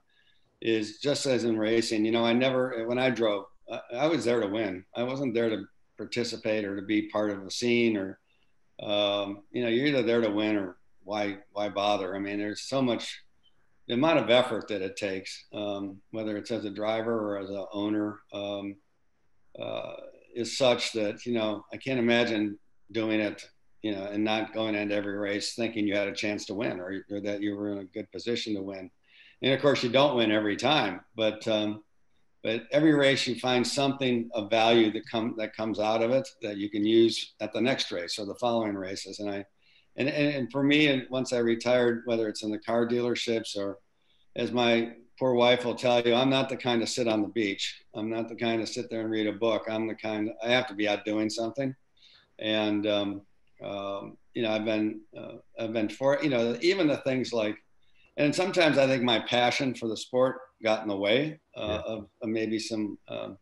[0.62, 2.06] is just as in racing.
[2.06, 4.86] You know, I never when I drove, I, I was there to win.
[4.96, 5.64] I wasn't there to
[5.98, 8.20] participate or to be part of a scene or,
[8.82, 12.16] um, you know, you're either there to win or why why bother?
[12.16, 13.22] I mean, there's so much
[13.88, 17.50] the amount of effort that it takes, um, whether it's as a driver or as
[17.50, 18.76] an owner, um,
[19.60, 19.94] uh,
[20.36, 22.58] is such that you know I can't imagine
[22.92, 23.50] doing it,
[23.82, 26.80] you know, and not going into every race thinking you had a chance to win
[26.80, 28.92] or, or that you were in a good position to win.
[29.42, 31.84] And of course, you don't win every time, but um,
[32.44, 36.28] but every race you find something of value that come that comes out of it
[36.42, 39.20] that you can use at the next race or the following races.
[39.20, 39.46] And I
[39.96, 43.58] and, and, and for me, and once I retired, whether it's in the car dealerships
[43.58, 43.80] or
[44.36, 47.28] as my poor wife will tell you, I'm not the kind to sit on the
[47.28, 47.84] beach.
[47.94, 49.66] I'm not the kind to sit there and read a book.
[49.70, 51.76] I'm the kind I have to be out doing something.
[52.40, 53.22] And, um,
[53.64, 57.56] um, you know, I've been, uh, I've been for, you know, even the things like,
[58.18, 61.82] and sometimes I think my passion for the sport got in the way uh, Yeah.
[61.86, 63.38] of, maybe some um,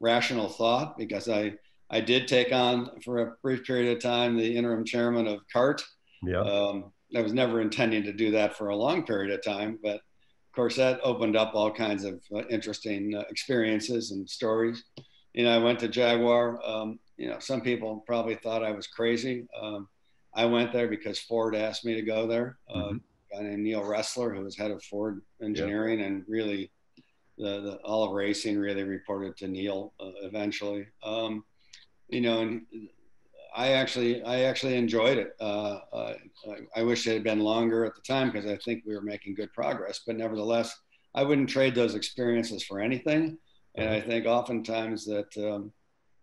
[0.00, 1.54] rational thought because I,
[1.90, 5.82] I did take on for a brief period of time the interim chairman of CART.
[6.26, 9.78] yeah, Um, I was never intending to do that for a long period of time,
[9.82, 14.84] but of course that opened up all kinds of uh, interesting uh, experiences and stories.
[15.32, 16.60] You know, I went to Jaguar.
[17.16, 19.46] You know, some people probably thought I was crazy.
[19.60, 19.88] Um,
[20.34, 22.58] I went there because Ford asked me to go there.
[22.68, 23.00] Uh, Mhm.
[23.32, 26.70] A guy named Neil Ressler, who was head of Ford engineering, and really
[27.38, 30.86] the, the all of racing really reported to Neil uh, eventually.
[31.02, 31.44] Um,
[32.08, 32.66] you know, and
[33.56, 35.34] I actually I actually enjoyed it.
[35.40, 36.14] Uh, uh,
[36.50, 39.02] I, I wish it had been longer at the time because I think we were
[39.02, 40.00] making good progress.
[40.06, 40.76] But nevertheless,
[41.14, 43.38] I wouldn't trade those experiences for anything.
[43.76, 45.72] And I think oftentimes that um,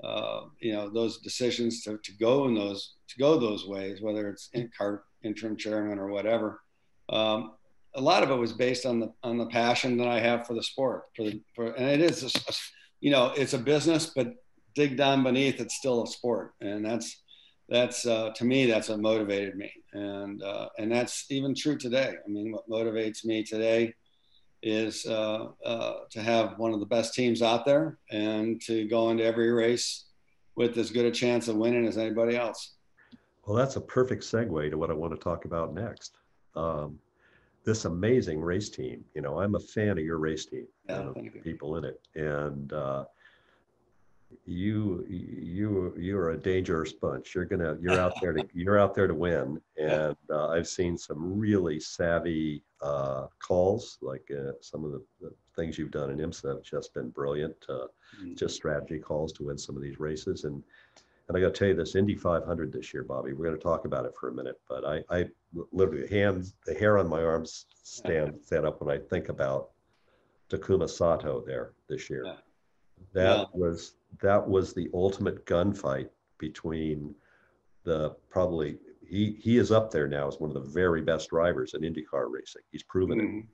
[0.04, 4.30] uh, you know those decisions to, to go in those to go those ways, whether
[4.30, 6.62] it's in cart interim chairman or whatever,
[7.10, 7.52] um,
[7.96, 10.54] a lot of it was based on the on the passion that I have for
[10.54, 11.04] the sport.
[11.16, 12.54] For the for and it is a
[13.00, 14.34] you know it's a business, but
[14.74, 17.22] dig down beneath, it's still a sport, and that's
[17.70, 22.14] that's uh, to me that's what motivated me, and uh, and that's even true today.
[22.26, 23.94] I mean, what motivates me today
[24.64, 29.10] is uh, uh, to have one of the best teams out there and to go
[29.10, 30.06] into every race
[30.56, 32.76] with as good a chance of winning as anybody else.
[33.46, 36.18] well, that's a perfect segue to what I want to talk about next.
[36.56, 37.00] Um,
[37.64, 39.04] this amazing race team.
[39.16, 40.68] You know, I'm a fan of your race team.
[40.90, 41.42] Yeah, and of thank you.
[41.42, 43.06] people in it, and uh,
[44.46, 47.36] you you you are a dangerous bunch.
[47.36, 49.62] You're gonna you're out there to you're out there to win.
[49.78, 55.32] And uh, I've seen some really savvy uh, calls, like uh, some of the, the
[55.56, 57.56] things you've done in IMSA have just been brilliant.
[57.70, 57.88] Uh,
[58.22, 58.36] Mm.
[58.38, 60.44] just strategy calls to win some of these races.
[60.44, 60.62] And
[61.30, 63.32] and I got to tell you this Indy 500 this year, Bobby.
[63.32, 65.30] We're going to talk about it for a minute, but I I
[65.72, 69.70] literally hands the hair on my arms stand stand up when I think about
[70.50, 72.24] Takuma Sato there this year.
[72.26, 72.36] Yeah.
[73.14, 73.46] That Yeah.
[73.54, 77.16] was that was the ultimate gunfight between
[77.86, 78.78] the probably
[79.12, 82.32] he he is up there now as one of the very best drivers in IndyCar
[82.32, 82.62] racing.
[82.72, 83.24] He's proven it.
[83.24, 83.30] Mhm.
[83.40, 83.48] And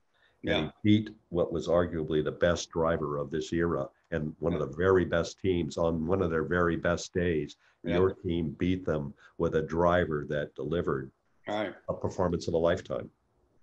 [0.44, 4.60] Yeah, he beat what was arguably the best driver of this era and one of
[4.60, 7.58] the very best teams on one of their very best days.
[7.84, 7.98] Yeah.
[7.98, 11.12] Your team beat them with a driver that delivered
[11.48, 11.74] right.
[11.90, 13.10] a performance of a lifetime.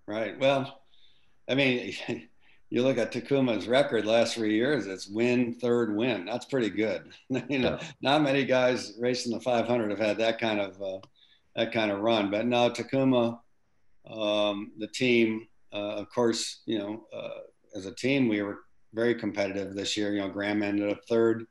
[0.06, 0.38] Right.
[0.38, 0.82] Well,
[1.48, 1.94] I mean,
[2.70, 6.24] you look at Takuma's record last three years, it's win, third win.
[6.24, 7.12] That's pretty good.
[7.28, 7.86] you know, Yeah.
[8.02, 10.98] not many guys racing the 500 have had that kind of uh,
[11.56, 12.30] that kind of run.
[12.30, 13.38] But now Takuma,
[14.10, 17.40] um, the team, uh, of course, you know, uh,
[17.76, 18.60] as a team, we were
[18.92, 20.14] very competitive this year.
[20.14, 21.46] You know, Graham ended up third.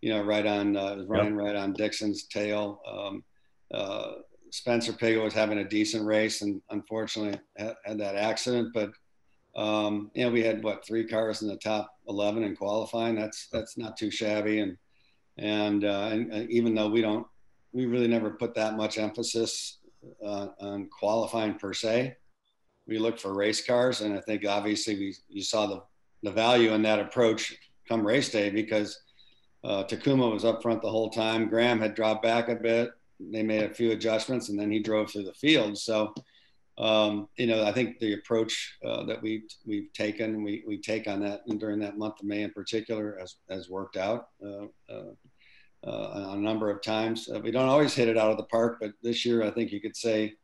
[0.00, 2.80] You know, right on uh, running right on Dixon's tail.
[2.86, 3.24] Um,
[3.72, 4.12] uh,
[4.50, 8.68] Spencer Pigot was having a decent race, and unfortunately had, had that accident.
[8.74, 8.92] But
[9.56, 13.14] um, you know, we had what three cars in the top 11 in qualifying.
[13.14, 14.60] That's that's not too shabby.
[14.60, 14.76] And
[15.36, 17.26] and, uh, and, and even though we don't,
[17.74, 19.78] we really never put that much emphasis
[20.24, 22.16] uh, on qualifying per se.
[22.86, 25.82] We look for race cars, and I think obviously we you saw the
[26.22, 27.54] the value in that approach
[27.86, 28.98] come race day because
[29.62, 31.48] uh, Takuma was up front the whole time.
[31.48, 32.90] Graham had dropped back a bit.
[33.20, 35.76] They made a few adjustments, and then he drove through the field.
[35.76, 36.14] So
[36.76, 41.06] um, you know, I think the approach uh, that we we've taken, we, we take
[41.06, 44.66] on that during that month of May in particular, has has worked out uh,
[45.86, 47.28] uh, a number of times.
[47.28, 49.72] Uh, we don't always hit it out of the park, but this year I think
[49.72, 50.34] you could say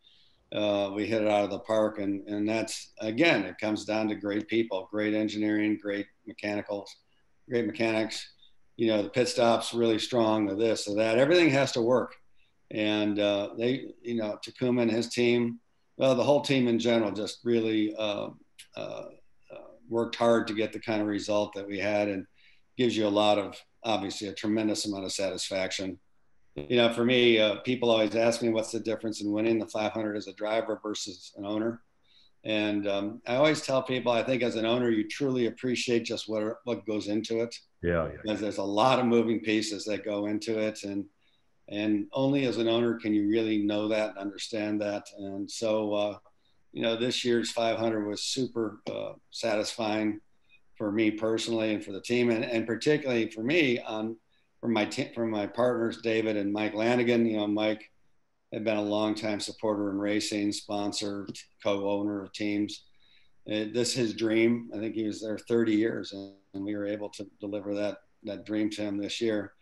[0.52, 4.08] uh, we hit it out of the park, and and that's again, it comes down
[4.08, 6.94] to great people, great engineering, great mechanicals,
[7.48, 8.32] great mechanics.
[8.76, 11.18] You know, the pit stops really strong, the this, or that.
[11.18, 12.14] Everything has to work,
[12.70, 15.60] and uh, they, you know, Takuma and his team
[16.00, 18.30] well, the whole team in general just really uh,
[18.74, 22.24] uh, uh, worked hard to get the kind of result that we had and
[22.78, 25.98] gives you a lot of, obviously, a tremendous amount of satisfaction.
[26.56, 29.66] You know, for me, uh, people always ask me what's the difference in winning the
[29.66, 31.82] 500 as a driver versus an owner.
[32.44, 36.28] And um, I always tell people, I think as an owner, you truly appreciate just
[36.28, 38.16] what, what goes into it Yeah, yeah.
[38.22, 40.82] because there's a lot of moving pieces that go into it.
[40.82, 41.04] And
[41.70, 45.94] and only as an owner can you really know that and understand that and so
[45.94, 46.18] uh,
[46.72, 50.20] you know this year's 500 was super uh, satisfying
[50.80, 54.16] for me personally and for the team and, and particularly for me on
[54.62, 57.26] from my te- from my partners david and mike lanigan.
[57.26, 57.84] You know mike
[58.50, 61.28] had been a long time supporter in racing sponsor
[61.62, 62.84] co-owner of teams.
[63.46, 66.74] Uh, this is his dream i think he was there 30 years and, and we
[66.74, 69.52] were able to deliver that that dream to him this year.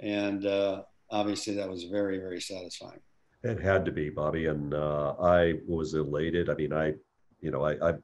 [0.00, 3.00] And uh, obviously that was very very satisfying.
[3.42, 6.50] It had to be, Bobby, and uh, I was elated.
[6.50, 6.94] I mean, I,
[7.40, 7.94] you know, I, I,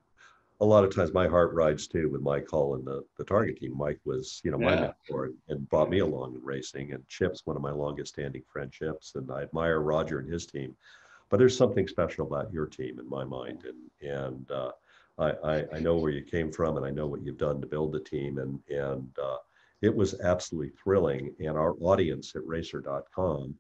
[0.61, 3.59] a lot of times my heart rides too with Mike Hull and the the target
[3.59, 3.77] team.
[3.77, 4.93] Mike was, you know, my Yeah.
[5.09, 6.93] mentor and, and brought me along in racing.
[6.93, 10.77] And Chip's one of my longest standing friendships, and I admire Roger and his team.
[11.29, 14.73] But there's something special about your team in my mind, and and uh,
[15.19, 17.67] I, I I know where you came from, and I know what you've done to
[17.67, 19.39] build the team, and and uh,
[19.83, 21.35] it was absolutely thrilling.
[21.41, 23.55] And our audience at Racer.com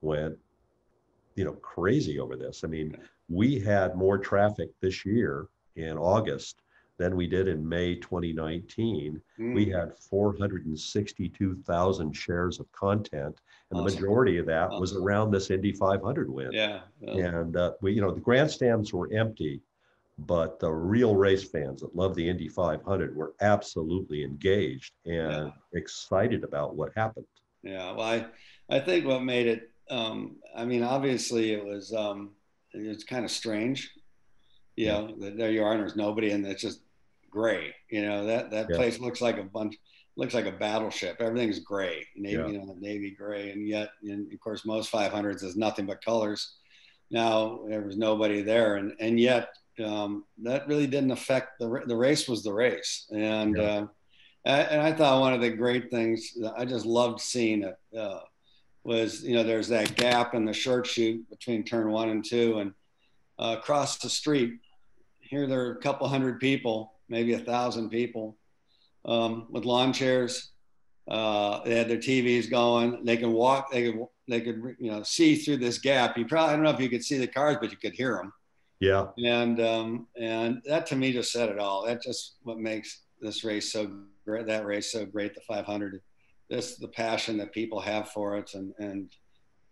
[0.00, 0.38] went
[1.34, 2.96] you know crazy over this i mean
[3.28, 6.62] we had more traffic this year in august
[6.98, 9.20] than we did in may 2019
[9.52, 15.50] we Mm, had 462000 shares of content and the majority of that was around this
[15.50, 16.50] indy 500 win.
[16.52, 19.60] Yeah well, and uh, we you know the grandstands were empty
[20.18, 26.42] but the real race fans that love the indy 500 were absolutely engaged and excited
[26.44, 27.26] about what happened.
[27.62, 28.26] Yeah well i
[28.68, 32.32] i think what made it um i mean obviously it was um
[32.72, 33.92] it was kind of strange
[34.76, 34.92] you Yeah.
[35.00, 36.80] know that there you are and there's nobody and it's just
[37.30, 38.76] gray you know that that Yeah.
[38.76, 39.74] place looks like a bunch
[40.16, 42.46] looks like a battleship everything's gray navy Yeah.
[42.48, 46.56] you know navy gray and yet and of course most 500s is nothing but colors
[47.10, 49.48] now there was nobody there and and yet
[49.84, 53.62] um, that really didn't affect the, the race was the race and Yeah.
[53.64, 53.86] uh,
[54.46, 58.20] and I thought one of the great things I just loved seeing it uh,
[58.84, 62.58] was you know there's that gap in the short chute between turn one and two
[62.60, 62.72] and
[63.38, 64.54] uh, across the street
[65.28, 68.36] here there are a couple hundred people maybe a thousand people
[69.04, 70.50] um, with lawn chairs
[71.08, 75.02] uh, they had their TVs going they can walk they could they could you know
[75.02, 77.56] see through this gap you probably I don't know if you could see the cars
[77.60, 78.32] but you could hear them
[78.80, 81.86] yeah and um, and that to me just said it all.
[81.86, 83.90] That just what makes this race so
[84.24, 84.46] great.
[84.46, 85.34] That race so great.
[85.34, 86.00] The 500.
[86.48, 89.10] This the passion that people have for it, and and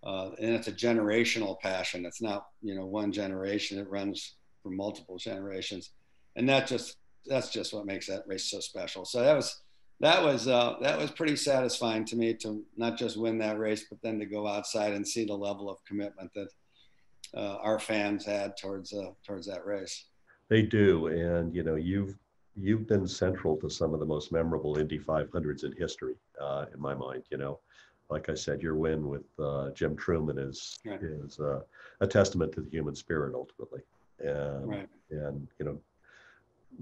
[0.02, 2.04] uh, and it's a generational passion.
[2.04, 3.78] It's not you know one generation.
[3.78, 4.34] It runs
[4.64, 5.90] for multiple generations,
[6.34, 6.96] and that just
[7.26, 9.04] that's just what makes that race so special.
[9.04, 9.60] So that was
[10.00, 13.84] that was uh, that was pretty satisfying to me to not just win that race,
[13.88, 16.48] but then to go outside and see the level of commitment that
[17.36, 20.06] uh, our fans had towards uh, towards that race.
[20.48, 22.16] They do, and you know you've
[22.56, 26.80] you've been central to some of the most memorable Indy 500s in history, uh, in
[26.80, 27.24] my mind.
[27.30, 27.58] You know,
[28.10, 31.02] like I said, your win with uh, Jim Trueman is Right.
[31.02, 31.60] is uh,
[32.00, 33.80] a testament to the human spirit ultimately,
[34.20, 34.88] and Right.
[35.10, 35.78] and you know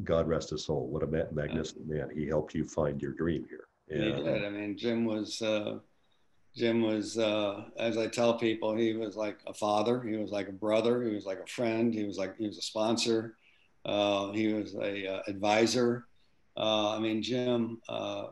[0.04, 0.86] God rest his soul.
[0.86, 2.10] What a ma- magnificent man.
[2.14, 3.66] He helped you find your dream here.
[3.88, 4.44] He did.
[4.44, 5.78] I mean, Jim was uh,
[6.56, 10.02] Jim was uh, as I tell people, he was like a father.
[10.02, 11.02] He was like a brother.
[11.02, 11.92] He was like a friend.
[11.92, 13.36] He was like he was a sponsor.
[13.84, 16.06] Uh, he was a uh, advisor.
[16.56, 18.26] Uh, I mean, Jim uh,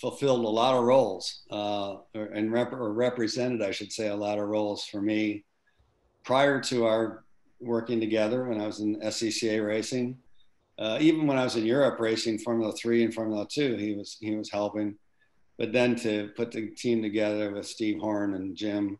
[0.00, 4.16] fulfilled a lot of roles uh, or, and rep- or represented, I should say, a
[4.16, 5.44] lot of roles for me
[6.24, 7.24] prior to our
[7.62, 10.18] working together when I was in SCCA racing.
[10.78, 14.16] Uh, even when I was in Europe racing Formula Three and Formula Two, he was
[14.20, 14.96] he was helping.
[15.58, 18.98] But then to put the team together with Steve Horn and Jim,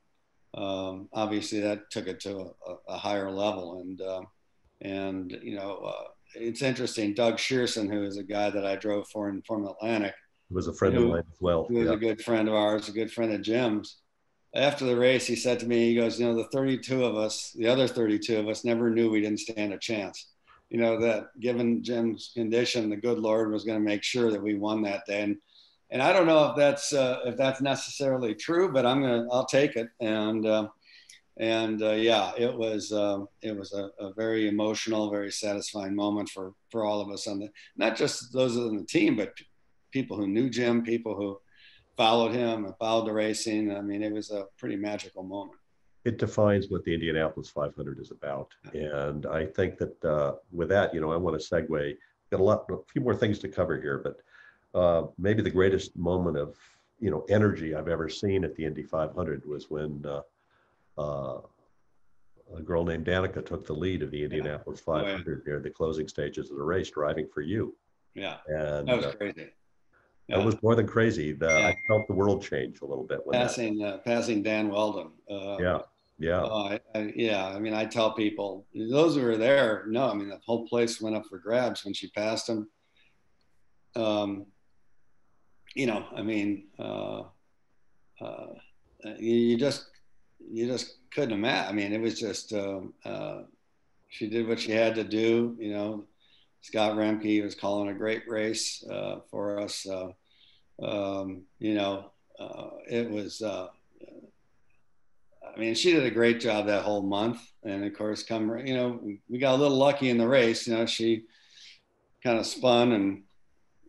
[0.55, 3.81] um, obviously that took it to a, a higher level.
[3.81, 4.21] And uh,
[4.83, 7.15] and you know, uh, it's interesting.
[7.15, 10.15] Doug Shierson, who is a guy that I drove for in Formula Atlantic,
[10.49, 11.65] he was a friend of mine as well.
[11.69, 11.95] who was Yeah.
[11.95, 14.02] a good friend of ours, a good friend of Jim's.
[14.55, 17.53] After the race, he said to me, he goes, you know, the 32 of us,
[17.53, 20.29] the other 32 of us never knew we didn't stand a chance.
[20.69, 24.43] You know, that given Jim's condition, the good Lord was going to make sure that
[24.43, 25.23] we won that day.
[25.23, 25.37] And,
[25.91, 29.29] and I don't know if that's, uh, if that's necessarily true, but I'm going to,
[29.33, 29.89] I'll take it.
[30.01, 30.69] And, uh,
[31.39, 36.29] and uh, yeah, it was, um, it was a, a very emotional, very satisfying moment
[36.29, 39.33] for, for all of us on the, not just those on the team, but
[39.93, 41.39] people who knew Jim, people who,
[41.97, 43.75] followed him and followed the racing.
[43.77, 45.59] I mean, it was a pretty magical moment.
[46.05, 48.49] it defines what the Indianapolis 500 is about.
[48.75, 51.97] And I think that uh, with that, you know, I want to segue.
[52.31, 54.17] Got a lot, a few more things to cover here, but
[54.79, 56.57] uh, maybe the greatest moment of
[56.99, 60.23] you know energy I've ever seen at the Indy 500 was when uh,
[60.99, 61.41] uh,
[62.57, 65.03] a girl named Danica took the lead of the Indianapolis Oh, yeah.
[65.19, 67.77] 500 near the closing stages of the race, driving for you.
[68.15, 69.49] Yeah, And that was uh, crazy.
[70.29, 70.45] Yeah.
[70.45, 71.33] was more than crazy.
[71.33, 71.69] The, Yeah.
[71.69, 75.11] I felt the world change a little bit passing uh, passing Dan Wheldon.
[75.31, 75.79] Uh, yeah,
[76.19, 76.43] yeah.
[76.43, 77.49] oh, I, I, yeah.
[77.49, 79.85] I mean, I tell people those who were there.
[79.89, 82.69] No, I mean the whole place went up for grabs when she passed him.
[83.95, 84.47] Um,
[85.75, 87.23] you know, I mean, uh,
[88.21, 88.47] uh,
[89.19, 89.87] you, you just
[90.51, 91.71] you just couldn't imagine.
[91.71, 93.43] I mean, it was just um, uh,
[94.09, 95.57] she did what she had to do.
[95.59, 96.05] You know,
[96.63, 99.87] Scott Roembke was calling a great race uh, for us.
[100.83, 103.43] Um, you know, uh, it was.
[103.43, 103.69] Uh,
[105.55, 108.75] I mean, she did a great job that whole month, and of course, come you
[108.75, 110.67] know, we got a little lucky in the race.
[110.67, 111.25] You know, she
[112.23, 113.25] kind of spun and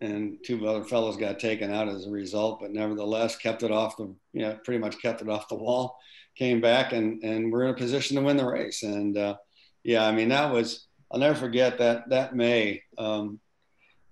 [0.03, 3.95] and two other fellows got taken out as a result, but nevertheless kept it off
[3.95, 5.97] the, you know, pretty much kept it off the wall,
[6.35, 8.83] came back and, and we're in a position to win the race.
[8.83, 9.37] And uh,
[9.83, 12.81] yeah, I mean, that was, I'll never forget that, that May.
[12.97, 13.39] Um,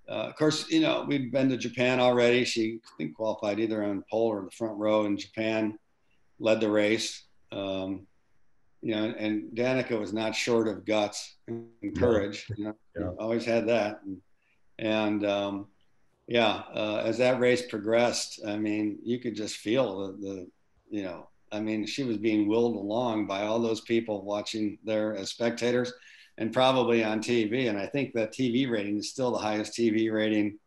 [0.08, 2.44] uh, of course, you know, we'd been to Japan already.
[2.44, 5.78] She, I think, qualified either on pole or the front row in Japan,
[6.38, 7.24] led the race.
[7.50, 8.06] Um,
[8.82, 11.66] you know, and Danica was not short of guts and
[11.98, 12.46] courage.
[12.56, 13.10] You know, Yeah.
[13.18, 14.00] always had that.
[14.04, 14.20] And,
[14.78, 15.66] and um,
[16.28, 20.50] yeah, uh, as that race progressed, I mean, you could just feel the, the,
[20.90, 25.16] you know, I mean, she was being willed along by all those people watching there
[25.16, 25.92] as spectators
[26.38, 27.68] and probably on TV.
[27.68, 30.58] And I think that TV rating is still the highest TV rating,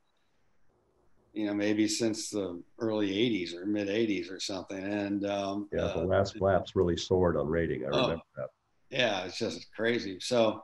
[1.34, 4.78] you know, maybe since the early 80s or mid 80s or something.
[4.84, 7.84] And um, Yeah, the uh, last flaps really soared on rating.
[7.86, 8.02] I Oh.
[8.04, 8.50] remember that.
[8.90, 10.20] yeah, it's just crazy.
[10.20, 10.64] So,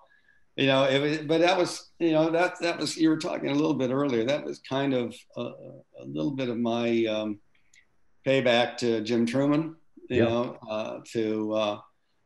[0.56, 3.50] you know, it was, but that was, you know, that that was you were talking
[3.50, 4.24] a little bit earlier.
[4.26, 7.40] That was kind of a, a little bit of my um,
[8.26, 9.76] payback to Jim Trueman.
[10.10, 10.26] You Yeah.
[10.26, 11.80] know, uh, to uh,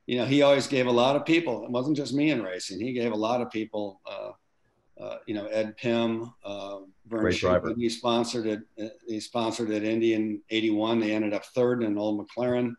[0.06, 1.66] you know, he always gave a lot of people.
[1.66, 2.80] It wasn't just me in racing.
[2.80, 4.02] He gave a lot of people.
[4.06, 4.32] Uh,
[5.02, 6.78] uh, you know, Ed Pimm, uh,
[7.08, 7.72] Vern Great driver.
[7.72, 8.62] Schuppan, he sponsored it.
[8.82, 11.00] uh, He sponsored it Indy in '81.
[11.00, 12.74] They ended up third in an old McLaren.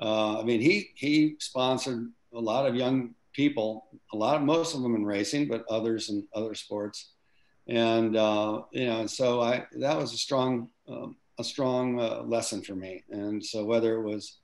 [0.00, 4.74] Uh, I mean, he he sponsored a lot of young people, a lot of most
[4.74, 7.14] of them in racing, but others in other sports.
[7.66, 12.62] And uh, you know, so I that was a strong um, a strong uh, lesson
[12.62, 13.02] for me.
[13.10, 14.38] And so whether it was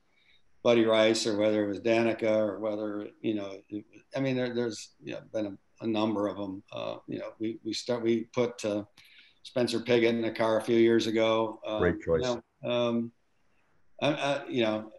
[0.64, 3.84] Buddy Rice or whether it was Danica or whether you know, it,
[4.16, 6.62] I mean, there, there's you know, been a, a number of them.
[6.72, 8.84] Uh, you know, we we start we put uh,
[9.42, 11.60] Spencer Pigot in the car a few years ago.
[11.66, 12.22] Uh, Great choice.
[12.22, 13.12] You know, um,
[14.02, 14.90] I, I, you know,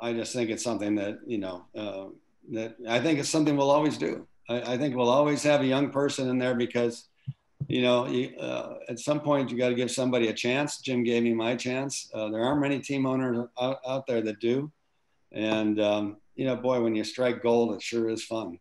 [0.00, 2.06] I just think it's something that you know uh,
[2.52, 4.26] that I think it's something we'll always do.
[4.48, 7.08] I, I think we'll always have a young person in there because
[7.68, 10.78] you know you, uh, at some point you got to give somebody a chance.
[10.78, 12.10] Jim gave me my chance.
[12.14, 14.70] Uh, there aren't many team owners out, out there that do,
[15.32, 18.58] and um, you know, boy, when you strike gold, it sure is fun.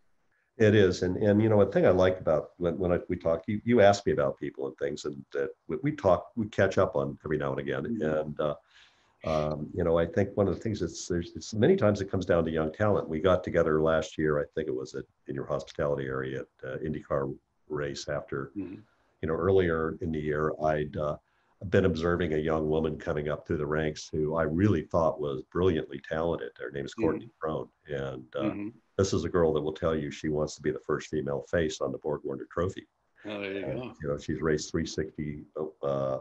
[0.58, 3.16] It is, and and you know, one thing I like about when when I, we
[3.16, 6.48] talk, you you ask me about people and things, and that we, we talk, we
[6.48, 8.22] catch up on every now and again, Mhm.
[8.22, 8.56] and uh,
[9.26, 12.12] um, you know, I think one of the things that's there's it's many times it
[12.12, 13.10] comes down to young talent.
[13.10, 16.70] We got together last year, I think it was at in your hospitality area at
[16.70, 17.36] uh, IndyCar
[17.70, 18.82] race after, Mhm.
[19.24, 21.16] You know, earlier in the year, I'd uh,
[21.70, 25.42] been observing a young woman coming up through the ranks who I really thought was
[25.50, 26.52] brilliantly talented.
[26.60, 27.70] Her name is Courtney Crone.
[27.88, 28.74] And uh, Mhm.
[28.98, 31.44] this is a girl that will tell you she wants to be the first female
[31.50, 32.86] face on the Borg Warner Trophy.
[33.24, 33.94] Oh, there you Uh, go.
[34.02, 35.46] You know, she's raced 360
[35.84, 36.20] uh,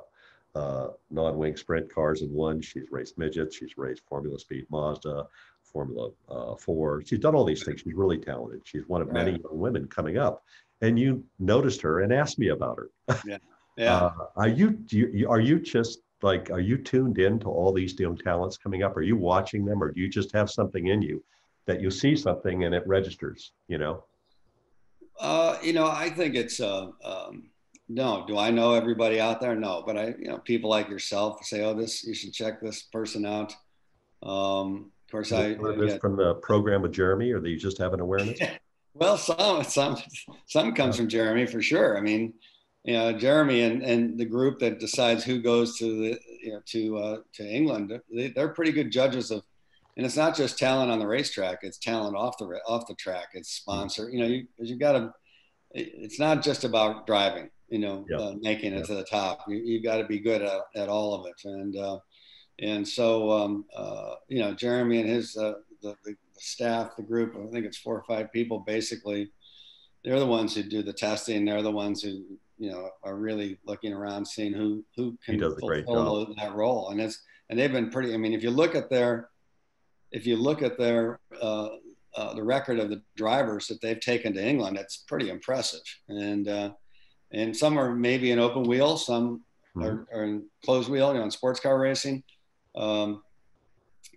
[0.55, 2.61] uh, non-wing sprint cars and won.
[2.61, 3.57] She's raced midgets.
[3.57, 5.27] She's raced Formula Speed Mazda,
[5.73, 7.03] Formula uh, Four.
[7.05, 7.81] She's done all these things.
[7.81, 8.62] She's really talented.
[8.64, 10.43] She's one of many young women coming up.
[10.81, 13.18] And you noticed her and asked me about her.
[13.79, 13.97] Yeah.
[13.97, 17.73] Uh, are you, do you are you just like are you tuned in to all
[17.73, 18.97] these young talents coming up?
[18.97, 21.23] Are you watching them, or do you just have something in you
[21.66, 23.53] that you see something and it registers?
[23.68, 24.05] You know.
[25.20, 27.51] Uh, you know, I think it's uh, um,
[27.89, 28.25] no.
[28.27, 29.55] Do I know everybody out there?
[29.55, 32.83] No, but I, you know, people like yourself say, "Oh, this you should check this
[32.83, 33.55] person out."
[34.23, 37.59] Um, course, I, Is I this get- from the program with Jeremy, or do you
[37.59, 38.39] just have an awareness?
[38.95, 39.97] well, some some
[40.47, 41.97] some comes from Jeremy for sure.
[41.97, 42.35] I mean,
[42.85, 46.61] you know, Jeremy and and the group that decides who goes to the you know
[46.67, 49.43] to uh, to England, they, they're pretty good judges of.
[49.99, 53.29] And it's not just talent on the racetrack; it's talent off the off the track.
[53.35, 54.09] It's sponsor.
[54.09, 55.13] You know, you you got to.
[55.73, 57.51] It's not just about driving.
[57.69, 58.17] You know, Yeah.
[58.17, 58.83] uh, making it Yeah.
[58.85, 59.41] to the top.
[59.49, 61.35] You you got to be good at, at all of it.
[61.45, 61.99] And uh,
[62.63, 67.35] and so um, uh, you know, Jeremy and his uh, the, the staff, the group.
[67.37, 68.61] I think it's four or five people.
[68.61, 69.31] Basically,
[70.05, 71.45] they're the ones who do the testing.
[71.45, 72.25] They're the ones who
[72.59, 76.55] you know are really looking around, seeing who who can does a great fulfill that
[76.55, 76.91] role.
[76.91, 78.15] And it's and they've been pretty.
[78.15, 79.29] I mean, if you look at their
[80.13, 81.69] if you look at their uh,
[82.15, 85.83] uh, the record of the drivers that they've taken to England, it's pretty impressive.
[86.09, 86.71] And uh,
[87.33, 89.43] and some are maybe in open wheel, some
[89.75, 89.85] Mhm.
[89.85, 92.23] are, are in closed wheel, you know, in sports car racing.
[92.75, 93.23] Um,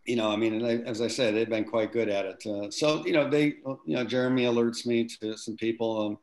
[0.05, 2.45] you know, I mean, and I, as I said, they've been quite good at it.
[2.45, 6.05] Uh, so you know, they, you know, Jeremy alerts me to some people.
[6.05, 6.17] Um,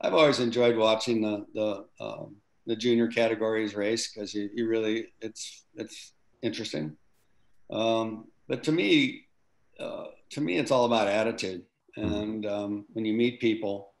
[0.00, 2.36] I've always enjoyed watching the the um,
[2.66, 6.12] the junior categories race because you, you really it's it's
[6.42, 6.96] interesting.
[7.70, 9.26] Um, but to me,
[9.78, 11.62] uh, to me, it's all about attitude.
[11.96, 13.92] And um, when you meet people,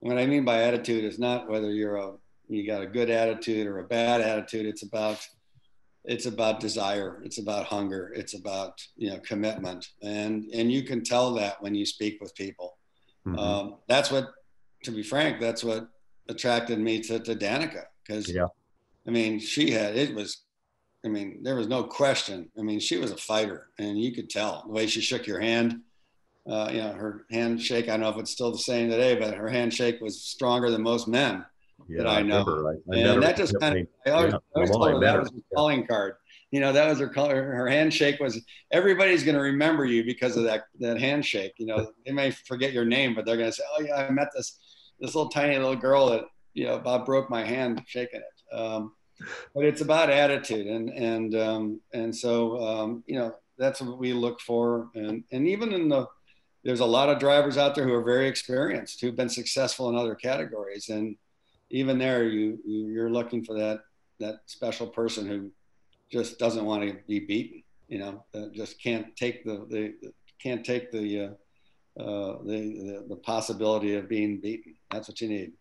[0.00, 2.12] what I mean by attitude is not whether you're a
[2.48, 4.66] you got a good attitude or a bad attitude.
[4.66, 5.26] It's about
[6.04, 7.22] it's about desire.
[7.24, 8.12] It's about hunger.
[8.14, 9.86] It's about you know commitment.
[10.02, 12.78] And and you can tell that when you speak with people.
[13.26, 13.38] Mhm.
[13.38, 14.32] Um, that's what,
[14.82, 15.88] to be frank, that's what
[16.28, 18.48] attracted me to, to Danica because Yeah.
[19.06, 20.42] I mean, she had it was.
[21.04, 22.48] I mean, there was no question.
[22.56, 25.40] I mean, she was a fighter, and you could tell the way she shook your
[25.40, 25.80] hand.
[26.48, 27.86] Uh, you know, her handshake.
[27.86, 30.82] I don't know if it's still the same today, but her handshake was stronger than
[30.82, 31.44] most men.
[31.88, 32.44] Yeah, that I know.
[32.90, 35.20] I, I And that just kind of, I always, yeah, I always told her that
[35.20, 36.14] was her calling card.
[36.50, 37.42] You know, that was her color.
[37.42, 38.44] Her handshake was.
[38.70, 41.54] Everybody's going to remember you because of that that handshake.
[41.58, 44.10] You know, they may forget your name, but they're going to say, "Oh yeah, I
[44.10, 44.58] met this
[45.00, 48.92] this little tiny little girl that you know about broke my hand shaking it." Um,
[49.54, 54.12] but it's about attitude, and and um, and so um, you know that's what we
[54.12, 56.06] look for, and and even in the
[56.64, 59.96] there's a lot of drivers out there who are very experienced who've been successful in
[59.96, 61.16] other categories, and
[61.72, 63.80] even there you, you you're looking for that
[64.20, 65.50] that special person who
[66.10, 70.92] just doesn't want to be beaten you know just can't take the the can't take
[70.92, 75.52] the uh, uh, the, the the possibility of being beaten that's what you need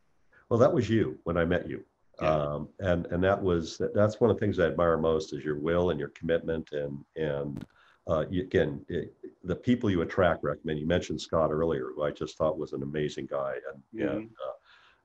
[0.49, 1.79] Well, that was you when I met you.
[2.21, 2.35] Yeah.
[2.35, 5.43] Um, and and that was that- that's one of the things I admire most is
[5.45, 7.65] your will and your commitment and and
[8.11, 9.05] uh, you, again it,
[9.51, 10.77] the people you attract recommend.
[10.79, 14.17] You mentioned Scott earlier, who I just thought was an amazing guy, and Mhm.
[14.17, 14.55] and uh,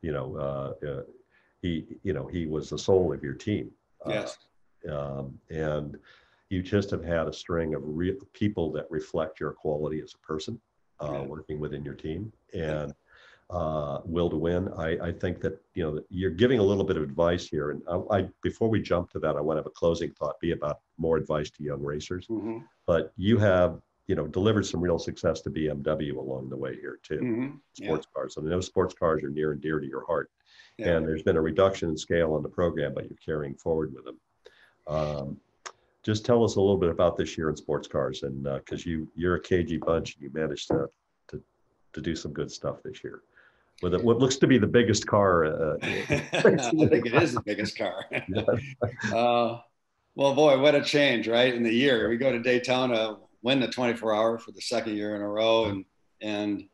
[0.07, 1.03] you know uh, uh,
[1.63, 1.73] he
[2.07, 3.67] you know he was the soul of your team.
[4.05, 4.39] Uh, yes
[4.97, 5.99] um, and
[6.49, 10.27] you just have had a string of real people that reflect your quality as a
[10.27, 10.61] person
[11.01, 12.95] uh, working within your team and
[13.51, 14.69] uh, will to win.
[14.77, 17.71] I, I think that you know that you're giving a little bit of advice here,
[17.73, 20.39] and I, I before we jump to that, I want to have a closing thought
[20.41, 22.27] be about more advice to young racers.
[22.27, 26.75] hmm But you have you know delivered some real success to BMW along the way
[26.77, 27.19] here too.
[27.19, 27.47] hmm
[27.77, 27.89] yeah.
[27.89, 30.31] Sports cars, and those sports cars are near and dear to your heart
[30.79, 30.97] Yeah.
[30.97, 34.05] and there's been a reduction in scale on the program, but you're carrying forward with
[34.05, 34.19] them.
[34.87, 35.41] Um,
[36.03, 39.09] just tell us a little bit about this year in sports cars, and because you
[39.17, 40.89] you're a KG bunch, and you managed to
[41.29, 41.43] to
[41.93, 43.23] to do some good stuff this year
[43.83, 45.45] with it, what looks to be the biggest car.
[45.45, 48.05] Uh, I think it is the biggest car.
[49.13, 49.59] uh,
[50.15, 51.53] well, boy, what a change, right?
[51.53, 55.15] In the year, we go to Daytona, win the 24 hour for the second year
[55.15, 55.85] in a row, and
[56.21, 56.65] and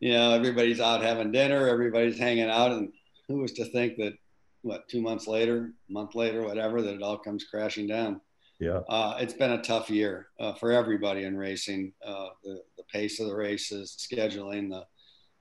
[0.00, 2.92] you know everybody's out having dinner, everybody's hanging out, and
[3.26, 4.12] who was to think that
[4.60, 8.20] what two months later, a month later, whatever, that it all comes crashing down.
[8.60, 11.92] yeah, Uh, it's been a tough year uh, for everybody in racing.
[12.06, 14.84] Uh, the, the pace of the races, scheduling, the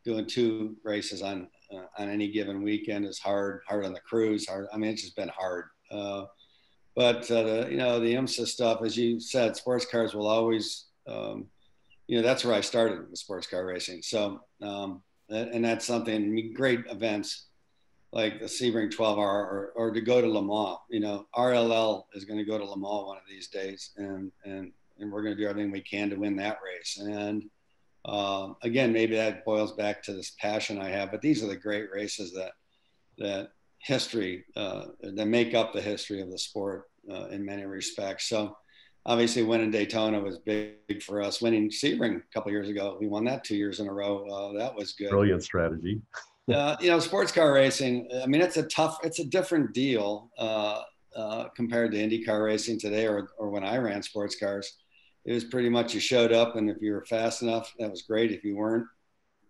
[0.05, 3.61] doing two races on uh, on any given weekend is hard.
[3.67, 4.47] Hard on the crews.
[4.47, 4.67] Hard.
[4.73, 5.65] I mean, it's just been hard.
[6.95, 10.85] But uh, you know the IMSA stuff, as you said, sports cars will always.
[11.07, 11.47] Um,
[12.07, 14.01] you know that's where I started with sports car racing.
[14.01, 17.45] So um, and that's something great events
[18.11, 20.77] like the Sebring 12 hour or, or to go to Le Mans.
[20.89, 24.31] You know, RLL is going to go to Le Mans one of these days, and
[24.45, 26.97] and and we're going to do everything we can to win that race.
[26.99, 27.49] And
[28.05, 31.09] um, again, maybe that boils back to this passion I have.
[31.09, 32.51] But these are the great races that
[33.17, 33.49] that
[33.83, 38.29] history uh, that make up the history of the sport uh, in many respects.
[38.29, 38.55] So
[39.05, 41.41] obviously winning Daytona was big for us.
[41.41, 44.25] Winning Sebring a couple years ago, we won that two years in a row.
[44.27, 45.09] Uh, that was good.
[45.09, 46.01] Brilliant strategy.
[46.53, 48.09] uh, you know, sports car racing.
[48.23, 50.81] I mean, it's a tough, it's a different deal uh,
[51.15, 54.77] uh, compared to IndyCar racing today, or or when I ran sports cars.
[55.25, 58.01] It was pretty much you showed up, and if you were fast enough, that was
[58.01, 58.31] great.
[58.31, 58.85] If you weren't,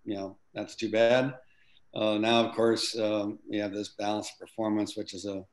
[0.06, 1.34] you know, that's too bad.
[1.94, 5.44] Uh, now, of course, um, you have this balanced performance, which is a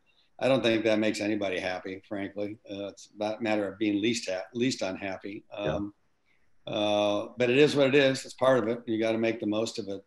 [0.41, 2.57] I don't think that makes anybody happy, frankly.
[2.69, 5.45] Uh, it's a matter of being least ha- least unhappy.
[5.53, 5.93] Um,
[6.67, 6.73] yeah.
[6.73, 8.25] uh, but it is what it is.
[8.25, 8.81] It's part of it.
[8.87, 10.03] You got to make the most of it.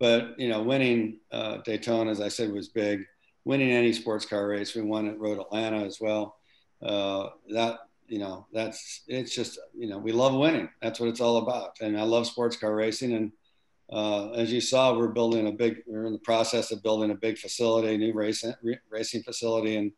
[0.00, 3.04] But you know, winning uh, Daytona, as I said, was big.
[3.44, 6.36] Winning any sports car race, we won at Road Atlanta as well.
[6.82, 10.68] Uh, that you know, that's it's just you know, we love winning.
[10.82, 11.76] That's what it's all about.
[11.80, 13.12] And I love sports car racing.
[13.12, 13.32] And
[13.90, 17.14] uh, as you saw, we're building a big, we're in the process of building a
[17.14, 18.54] big facility, a new racing,
[18.90, 19.92] racing facility in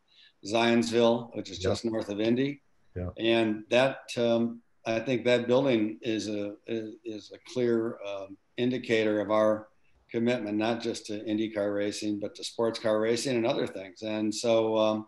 [0.47, 2.63] Zionsville, which is just north of Indy.
[2.97, 3.11] Yeah.
[3.19, 9.31] And that, um, I think that building is a, is a clear um, indicator of
[9.31, 9.69] our
[10.11, 14.03] commitment, not just to IndyCar racing, but to sports car racing and other things.
[14.03, 15.07] And so, um,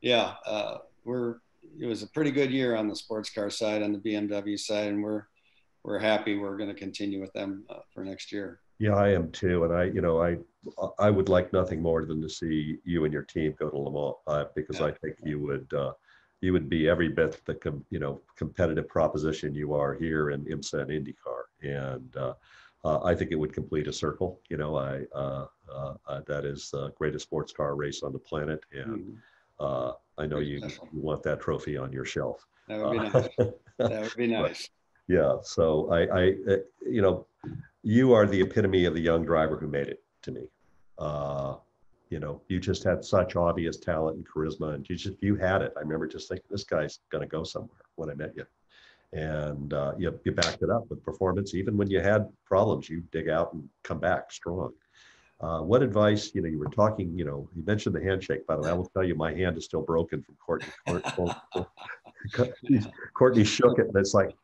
[0.00, 1.36] yeah, uh, we're,
[1.80, 4.88] it was a pretty good year on the sports car side, on the BMW side,
[4.88, 5.24] and we're,
[5.84, 8.60] we're happy we're going to continue with them uh, for next year.
[8.78, 10.36] Yeah, I am too, and I, you know, I,
[10.98, 13.90] I would like nothing more than to see you and your team go to Le
[13.90, 14.86] Mans uh, because yeah.
[14.86, 15.92] I think you would, uh,
[16.40, 20.44] you would be every bit the, com, you know, competitive proposition you are here in
[20.44, 22.34] IMSA and IndyCar, and uh,
[22.84, 24.40] uh, I think it would complete a circle.
[24.48, 25.46] You know, I, uh,
[26.26, 29.18] that is the greatest sports car race on the planet, and
[29.60, 29.90] mm-hmm.
[30.18, 30.58] I know you,
[30.92, 32.46] you want that trophy on your shelf.
[32.68, 33.28] That would be nice.
[33.78, 34.68] that would be nice
[35.08, 36.56] yeah so i i uh,
[36.86, 37.26] you know
[37.82, 40.48] you are the epitome of the young driver who made it to me.
[40.98, 41.54] Uh
[42.10, 45.62] you know you just had such obvious talent and charisma and you just you had
[45.62, 45.72] it.
[45.76, 48.44] I remember just thinking this guy's going to go somewhere when i met you.
[49.12, 51.54] And uh, you, you backed it up with performance.
[51.54, 54.72] Even when you had problems you dig out and come back strong.
[55.40, 58.56] Uh, what advice, you know, you were talking, you know, you mentioned the handshake, by
[58.56, 60.68] the way, I will tell you, my hand is still broken from Courtney.
[62.34, 62.80] Courtney,
[63.14, 64.34] Courtney shook it and it's like,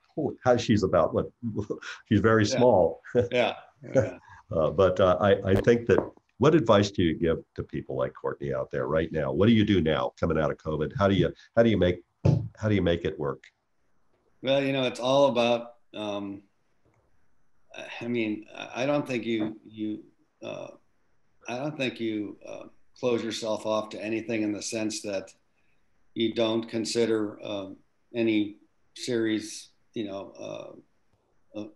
[0.44, 1.26] how she's about what
[2.08, 3.00] she's very small.
[3.30, 3.54] Yeah.
[3.94, 4.18] yeah.
[4.54, 5.98] uh, but uh, I, I think that
[6.38, 9.32] what advice do you give to people like Courtney out there right now?
[9.32, 10.92] What do you do now coming out of COVID?
[10.98, 12.02] How do you how do you make
[12.56, 13.42] how do you make it work?
[14.42, 15.74] Well, you know, it's all about.
[15.94, 16.42] Um,
[18.00, 20.00] I mean, I don't think you you
[20.42, 20.68] uh,
[21.48, 22.64] I don't think you uh,
[22.98, 25.32] close yourself off to anything in the sense that
[26.14, 27.76] you don't consider um,
[28.14, 28.56] any
[28.96, 30.84] series you know
[31.56, 31.66] uh, uh,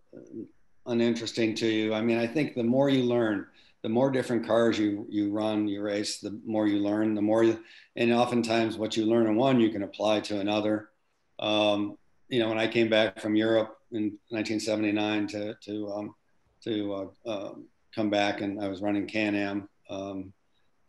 [0.85, 1.93] uninteresting to you.
[1.93, 3.47] I mean, I think the more you learn,
[3.81, 7.43] the more different cars you you run, you race, the more you learn, the more
[7.43, 7.59] you,
[7.95, 10.89] and oftentimes what you learn in one, you can apply to another.
[11.39, 11.97] Um,
[12.27, 16.15] you know, when I came back from Europe in 1979 to to um,
[16.65, 16.93] to
[17.25, 17.53] uh, uh,
[17.95, 20.33] come back, and I was running Can-Am, um,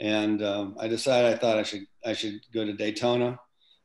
[0.00, 3.38] and um, I decided I thought I should I should go to Daytona,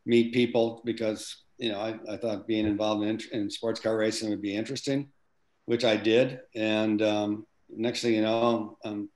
[0.06, 4.30] meet people because you know, I, I thought being involved in, in sports car racing
[4.30, 5.10] would be interesting,
[5.66, 6.40] which I did.
[6.56, 9.10] And um, next thing you know, I'm,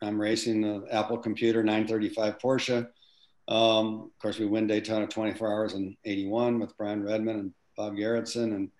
[0.00, 2.88] I'm racing the Apple Computer 935 Porsche.
[3.48, 7.94] Um, of course, we win Daytona 24 hours in 81 with Brian Redman and Bob
[7.94, 8.54] Garretson.
[8.54, 8.70] And,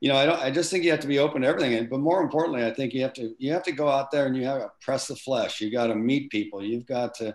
[0.00, 1.88] you know, I don't, I just think you have to be open to everything.
[1.88, 4.36] But more importantly, I think you have to, you have to go out there and
[4.36, 5.60] you have to press the flesh.
[5.60, 6.62] You got to meet people.
[6.62, 7.34] You've got to,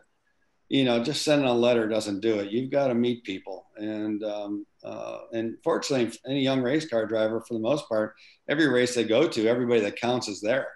[0.73, 2.49] you know, just sending a letter doesn't do it.
[2.49, 3.67] You've got to meet people.
[3.77, 8.15] And, um, uh, and fortunately, any young race car driver, for the most part,
[8.49, 10.67] every race they go to, everybody that counts is there.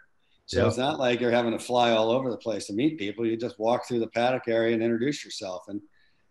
[0.45, 0.67] So yeah.
[0.67, 3.25] it's not like you're having to fly all over the place to meet people.
[3.25, 5.63] You just walk through the paddock area and introduce yourself.
[5.67, 5.81] And,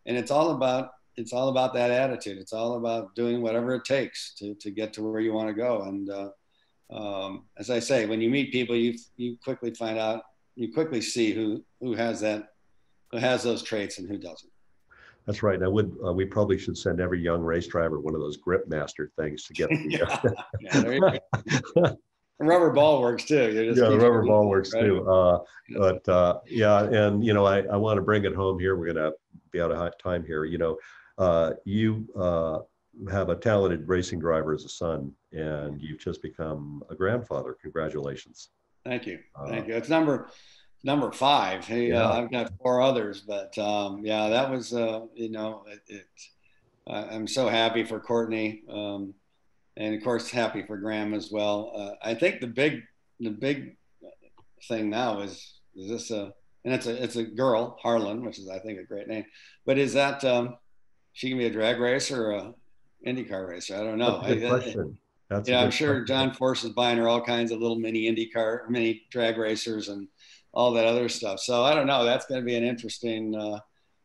[0.07, 2.39] and it's all about, it's all about that attitude.
[2.39, 5.55] It's all about doing whatever it takes to, to get to where you want to
[5.55, 5.83] go.
[5.83, 6.31] And, uh,
[6.93, 10.23] um, as I say, when you meet people, you, you quickly find out,
[10.55, 12.51] you quickly see who, who has that,
[13.13, 14.51] who has those traits and who doesn't.
[15.27, 15.61] That's right.
[15.61, 15.97] I would.
[16.05, 19.45] Uh, we probably should send every young race driver one of those grip master things
[19.45, 19.69] to get.
[19.69, 21.19] The, yeah,
[21.83, 21.93] yeah,
[22.39, 23.53] rubber ball works too.
[23.53, 24.83] yeah, the rubber ball works right?
[24.83, 25.09] too.
[25.09, 25.41] Uh,
[25.77, 28.77] but uh, yeah, and you know, I, I want to bring it home here.
[28.77, 29.13] We're gonna
[29.51, 30.45] be out of time here.
[30.45, 30.79] You know,
[31.19, 32.61] uh, you uh,
[33.11, 37.57] have a talented racing driver as a son, and you've just become a grandfather.
[37.61, 38.51] Congratulations.
[38.85, 39.19] Thank you.
[39.35, 39.75] Uh, Thank you.
[39.75, 40.31] It's number
[40.83, 41.65] number five.
[41.65, 42.11] Hey, uh, yeah.
[42.11, 46.07] I've got four others, but um, yeah, that was you know, it, it
[46.87, 48.63] I'm so happy for Courtney.
[48.69, 49.15] Um,
[49.77, 51.73] and of course happy for Graham as well.
[51.77, 52.83] Uh, I think the big
[53.21, 53.77] the big
[54.69, 56.33] thing now is is this a
[56.65, 59.25] and it's a it's a girl Harlan, which is I think a great name,
[59.65, 60.57] but is that um,
[61.13, 62.55] she can be a drag racer or a
[63.07, 63.77] IndyCar racer?
[63.77, 64.23] I don't know.
[64.23, 64.99] That's I, question.
[65.29, 66.07] That's yeah, I'm sure question.
[66.07, 70.09] John Force is buying her all kinds of little mini IndyCar, mini drag racers, and
[70.57, 71.39] all that other stuff.
[71.39, 72.05] So I don't know.
[72.05, 73.61] That's going to be an interesting, uh,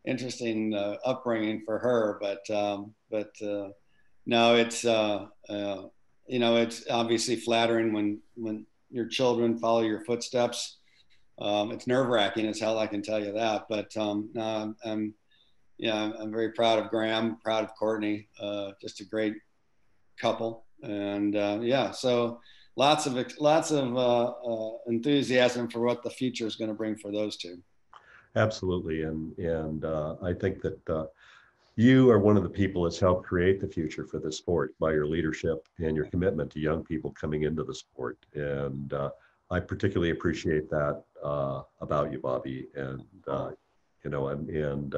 [0.06, 2.20] interesting uh, upbringing for her.
[2.20, 3.70] But um, but uh,
[4.26, 5.84] no, it's uh, uh,
[6.28, 10.80] you know it's obviously flattering when when your children follow your footsteps.
[11.40, 13.66] Um, it's nerve wracking as hell, I can tell you that.
[13.70, 15.14] But um, no, I'm, I'm
[15.78, 18.28] yeah, I'm, very proud of Graham, proud of Courtney.
[18.40, 19.36] Uh, just a great
[20.20, 21.34] couple, and
[21.64, 22.42] yeah, so
[22.76, 26.96] lots of lots of uh, uh, enthusiasm for what the future is going to bring
[26.96, 27.62] for those two.
[28.36, 31.06] Absolutely, and and uh, I think that uh,
[31.76, 34.92] you are one of the people that's helped create the future for the sport by
[34.92, 38.18] your leadership and your commitment to young people coming into the sport.
[38.34, 39.10] And uh,
[39.50, 42.68] I particularly appreciate that uh, about you, Bobby.
[42.76, 43.04] And
[44.04, 44.96] you know, and, and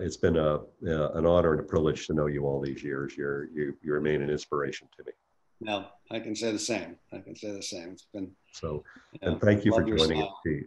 [0.00, 3.14] it's been a an honor and a privilege to know you all these years.
[3.14, 5.12] You're you you remain an inspiration to me.
[5.64, 6.96] No, I can say the same.
[7.12, 7.90] I can say the same.
[7.90, 8.84] It's been so.
[9.22, 10.66] And thank you for joining us, Pete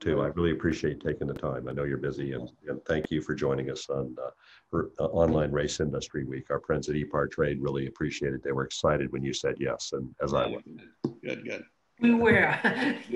[0.00, 0.20] too.
[0.20, 1.68] I really appreciate taking the time.
[1.68, 4.30] I know you're busy, and, and thank you for joining us on uh,
[4.70, 6.50] for, uh, Online Race Industry Week.
[6.50, 8.42] Our friends at ePartrade really appreciated.
[8.42, 10.62] They were excited when you said yes, and as I was.
[11.22, 11.64] Good, good.
[12.00, 12.46] We were,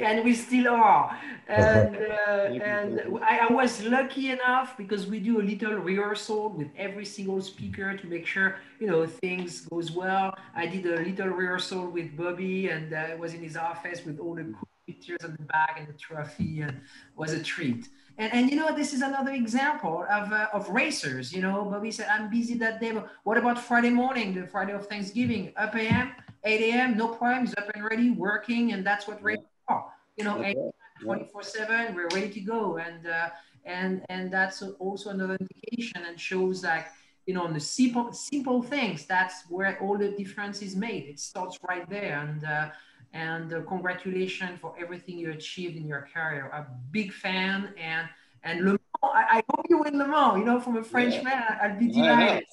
[0.00, 1.16] and we still are.
[1.46, 2.30] And uh,
[2.64, 7.40] and I, I, was lucky enough because we do a little rehearsal with every single
[7.40, 10.34] speaker to make sure you know things goes well.
[10.54, 14.18] I did a little rehearsal with Bobby, and uh, I was in his office with
[14.18, 14.54] all the
[14.86, 16.80] pictures on the back and the trophy and
[17.16, 17.88] was a treat.
[18.18, 21.32] And, and you know, this is another example of, uh, of racers.
[21.32, 22.92] You know, Bobby said, I'm busy that day.
[22.92, 25.52] But what about Friday morning, the Friday of Thanksgiving?
[25.56, 26.12] Up a.m.,
[26.44, 28.72] 8 a.m., no problems, up and ready, working.
[28.72, 29.86] And that's what racers are.
[30.16, 32.78] You know, 24 7, we're ready to go.
[32.78, 33.30] And, uh,
[33.64, 36.92] and, and that's also another indication and shows that,
[37.26, 41.04] you know, on the simple, simple things, that's where all the difference is made.
[41.04, 42.18] It starts right there.
[42.18, 42.70] And, uh,
[43.14, 46.46] and uh, congratulations for everything you achieved in your career.
[46.46, 48.08] A big fan and
[48.44, 50.38] and Le Mans, I, I hope you win Le Mans.
[50.38, 51.22] You know, from a French yeah.
[51.22, 52.44] man, I'd be delighted.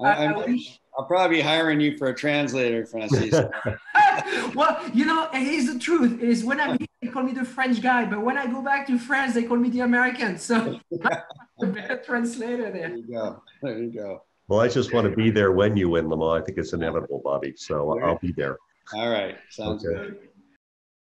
[0.00, 0.80] I, I, wish...
[0.98, 3.32] I'll probably be hiring you for a translator, Francis.
[4.54, 7.80] well, you know, here's the truth: is when I'm here, they call me the French
[7.80, 10.38] guy, but when I go back to France, they call me the American.
[10.38, 12.88] So the better translator there.
[12.88, 13.42] There you go.
[13.62, 14.24] There you go.
[14.48, 16.42] Well, I just want to be there when you win Le Mans.
[16.42, 17.54] I think it's inevitable, Bobby.
[17.56, 18.58] So I'll be there.
[18.92, 19.36] All right.
[19.50, 20.16] Sounds okay.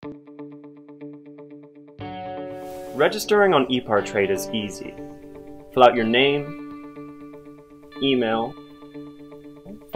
[0.02, 0.16] good.
[2.96, 4.94] Registering on ePartrade is easy.
[5.72, 7.60] Fill out your name,
[8.02, 8.52] email,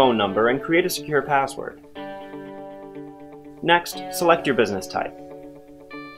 [0.00, 1.82] phone number, and create a secure password.
[3.62, 5.14] Next, select your business type.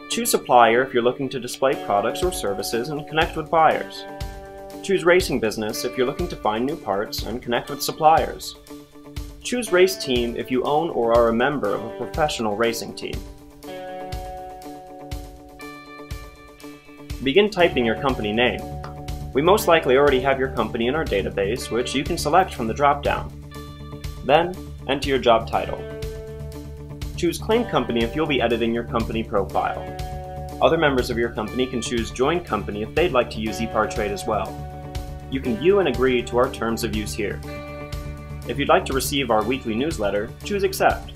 [0.08, 4.04] Choose supplier if you're looking to display products or services and connect with buyers.
[4.84, 8.54] Choose racing business if you're looking to find new parts and connect with suppliers.
[9.42, 13.20] Choose Race Team if you own or are a member of a professional racing team.
[17.24, 18.60] Begin typing your company name.
[19.32, 22.68] We most likely already have your company in our database, which you can select from
[22.68, 23.41] the dropdown.
[24.24, 24.54] Then,
[24.88, 25.80] enter your job title.
[27.16, 29.80] Choose Claim Company if you'll be editing your company profile.
[30.62, 34.10] Other members of your company can choose Join Company if they'd like to use ePartrade
[34.10, 34.48] as well.
[35.30, 37.40] You can view and agree to our terms of use here.
[38.48, 41.12] If you'd like to receive our weekly newsletter, choose Accept.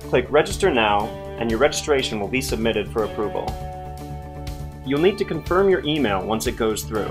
[0.00, 1.06] Click Register Now,
[1.38, 3.46] and your registration will be submitted for approval.
[4.86, 7.08] You'll need to confirm your email once it goes through.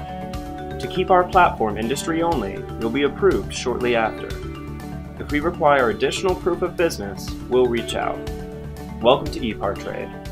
[0.80, 4.30] To keep our platform industry only, you'll be approved shortly after.
[5.24, 8.20] If we require additional proof of business, we'll reach out.
[9.02, 10.23] Welcome to ePartrade.